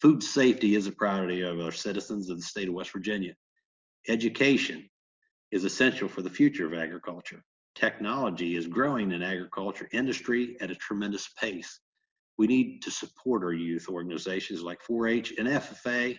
Food 0.00 0.22
safety 0.22 0.74
is 0.74 0.86
a 0.86 0.92
priority 0.92 1.42
of 1.42 1.60
our 1.60 1.72
citizens 1.72 2.28
of 2.30 2.38
the 2.38 2.42
state 2.42 2.68
of 2.68 2.74
West 2.74 2.92
Virginia. 2.92 3.34
Education 4.08 4.88
is 5.52 5.64
essential 5.64 6.08
for 6.08 6.22
the 6.22 6.30
future 6.30 6.66
of 6.66 6.74
agriculture. 6.74 7.42
Technology 7.74 8.56
is 8.56 8.66
growing 8.66 9.12
in 9.12 9.22
agriculture 9.22 9.88
industry 9.92 10.56
at 10.60 10.70
a 10.70 10.74
tremendous 10.74 11.28
pace. 11.40 11.80
We 12.38 12.46
need 12.46 12.82
to 12.82 12.90
support 12.90 13.42
our 13.44 13.52
youth 13.52 13.88
organizations 13.88 14.62
like 14.62 14.80
4-H 14.88 15.34
and 15.38 15.48
FFA 15.48 16.18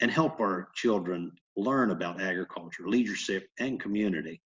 and 0.00 0.10
help 0.10 0.40
our 0.40 0.68
children 0.74 1.32
learn 1.56 1.90
about 1.90 2.20
agriculture, 2.20 2.88
leadership, 2.88 3.48
and 3.58 3.78
community. 3.80 4.40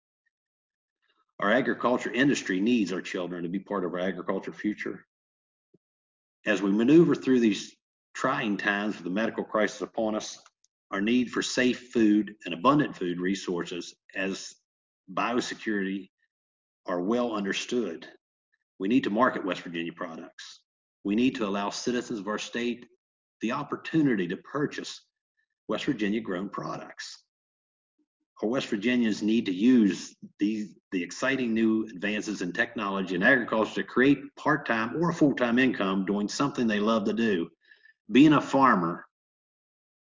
Our 1.39 1.51
agriculture 1.51 2.11
industry 2.11 2.59
needs 2.59 2.93
our 2.93 3.01
children 3.01 3.43
to 3.43 3.49
be 3.49 3.59
part 3.59 3.83
of 3.83 3.93
our 3.93 3.99
agriculture 3.99 4.53
future. 4.53 5.05
As 6.45 6.61
we 6.61 6.71
maneuver 6.71 7.15
through 7.15 7.39
these 7.39 7.75
trying 8.13 8.57
times 8.57 8.95
with 8.95 9.03
the 9.03 9.09
medical 9.09 9.43
crisis 9.43 9.81
upon 9.81 10.15
us, 10.15 10.39
our 10.91 11.01
need 11.01 11.31
for 11.31 11.41
safe 11.41 11.89
food 11.91 12.35
and 12.45 12.53
abundant 12.53 12.95
food 12.95 13.19
resources 13.19 13.95
as 14.15 14.53
biosecurity 15.13 16.09
are 16.85 17.01
well 17.01 17.33
understood. 17.33 18.07
We 18.79 18.87
need 18.87 19.03
to 19.05 19.09
market 19.09 19.45
West 19.45 19.61
Virginia 19.61 19.93
products. 19.93 20.61
We 21.03 21.15
need 21.15 21.35
to 21.35 21.47
allow 21.47 21.69
citizens 21.69 22.19
of 22.19 22.27
our 22.27 22.39
state 22.39 22.85
the 23.41 23.51
opportunity 23.51 24.27
to 24.27 24.37
purchase 24.37 25.01
West 25.71 25.85
Virginia 25.85 26.19
grown 26.19 26.49
products. 26.49 27.23
Our 28.43 28.49
West 28.49 28.67
Virginians 28.67 29.23
need 29.23 29.45
to 29.45 29.53
use 29.53 30.13
these, 30.37 30.75
the 30.91 31.01
exciting 31.01 31.53
new 31.53 31.85
advances 31.85 32.41
in 32.41 32.51
technology 32.51 33.15
and 33.15 33.23
agriculture 33.23 33.75
to 33.75 33.83
create 33.83 34.35
part-time 34.35 35.01
or 35.01 35.11
a 35.11 35.13
full-time 35.13 35.57
income 35.57 36.03
doing 36.03 36.27
something 36.27 36.67
they 36.67 36.81
love 36.81 37.05
to 37.05 37.13
do. 37.13 37.47
Being 38.11 38.33
a 38.33 38.41
farmer, 38.41 39.05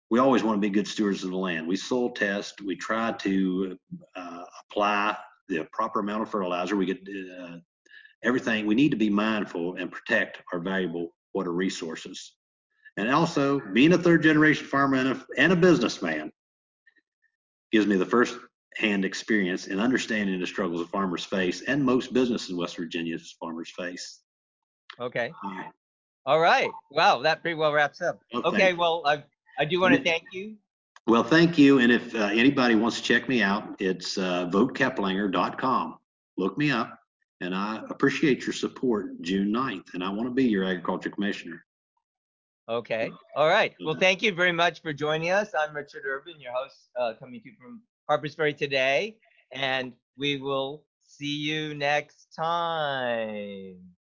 we 0.10 0.20
always 0.20 0.42
want 0.42 0.56
to 0.56 0.66
be 0.66 0.70
good 0.70 0.88
stewards 0.88 1.26
of 1.26 1.32
the 1.32 1.38
land. 1.38 1.68
We 1.68 1.76
soil 1.76 2.12
test, 2.12 2.62
we 2.62 2.78
try 2.78 3.12
to 3.12 3.78
uh, 4.16 4.44
apply 4.62 5.18
the 5.50 5.68
proper 5.74 6.00
amount 6.00 6.22
of 6.22 6.30
fertilizer. 6.30 6.78
We 6.78 6.86
get 6.86 7.02
uh, 7.42 7.58
everything. 8.24 8.68
We 8.68 8.76
need 8.76 8.92
to 8.92 8.98
be 8.98 9.10
mindful 9.10 9.76
and 9.76 9.92
protect 9.92 10.44
our 10.54 10.62
valuable 10.62 11.10
water 11.34 11.52
resources. 11.52 12.37
And 12.98 13.10
also, 13.12 13.60
being 13.60 13.94
a 13.94 13.98
third 13.98 14.24
generation 14.24 14.66
farmer 14.66 14.98
and 14.98 15.10
a, 15.10 15.26
and 15.38 15.54
a 15.54 15.56
businessman 15.56 16.32
gives 17.72 17.86
me 17.86 17.96
the 17.96 18.06
first 18.06 18.38
hand 18.76 19.06
experience 19.06 19.68
in 19.68 19.80
understanding 19.80 20.40
the 20.40 20.48
struggles 20.48 20.82
of 20.82 20.90
farmers 20.90 21.24
face 21.24 21.62
and 21.62 21.84
most 21.84 22.14
businesses 22.14 22.50
in 22.50 22.58
West 22.58 22.76
Virginia's 22.78 23.36
farmers 23.40 23.72
face. 23.78 24.22
Okay. 25.00 25.32
Uh, 25.46 25.64
All 26.26 26.40
right. 26.40 26.70
Wow, 26.92 27.22
that 27.22 27.42
pretty 27.42 27.56
well 27.56 27.72
wraps 27.72 28.02
up. 28.02 28.20
Okay. 28.34 28.48
Okay. 28.48 28.74
Well, 28.74 29.04
I 29.06 29.24
I 29.60 29.66
do 29.66 29.80
want 29.80 29.96
to 29.96 30.04
thank 30.04 30.24
you. 30.32 30.56
well, 31.08 31.24
thank 31.24 31.58
you. 31.58 31.80
And 31.80 31.92
if 31.92 32.14
uh, 32.16 32.30
anybody 32.32 32.76
wants 32.76 32.98
to 32.98 33.04
check 33.04 33.28
me 33.30 33.42
out, 33.42 33.76
it's 33.80 34.18
uh, 34.18 34.48
votekeplinger.com. 34.52 35.98
Look 36.38 36.58
me 36.58 36.72
up. 36.72 37.00
And 37.42 37.54
I 37.54 37.84
appreciate 37.90 38.46
your 38.46 38.54
support 38.54 39.22
June 39.22 39.50
9th. 39.50 39.94
And 39.94 40.04
I 40.04 40.10
want 40.10 40.28
to 40.28 40.34
be 40.34 40.46
your 40.46 40.64
agriculture 40.64 41.12
commissioner. 41.12 41.64
Okay. 42.70 43.12
All 43.36 43.48
right. 43.48 43.74
Well, 43.84 43.96
Mhm. 43.96 44.00
thank 44.00 44.22
you 44.22 44.34
very 44.34 44.52
much 44.52 44.82
for 44.82 44.92
joining 44.94 45.30
us. 45.32 45.54
I'm 45.56 45.76
Richard 45.76 46.04
Urban, 46.06 46.40
your 46.40 46.52
host, 46.54 46.90
uh, 46.96 47.14
coming 47.16 47.42
to 47.42 47.50
you 47.50 47.56
from 47.56 47.84
Harpers 48.08 48.36
Ferry 48.36 48.54
today, 48.54 49.18
and 49.52 49.94
we 50.18 50.38
will 50.38 50.86
see 51.04 51.38
you 51.38 51.74
next 51.74 52.34
time. 52.36 53.97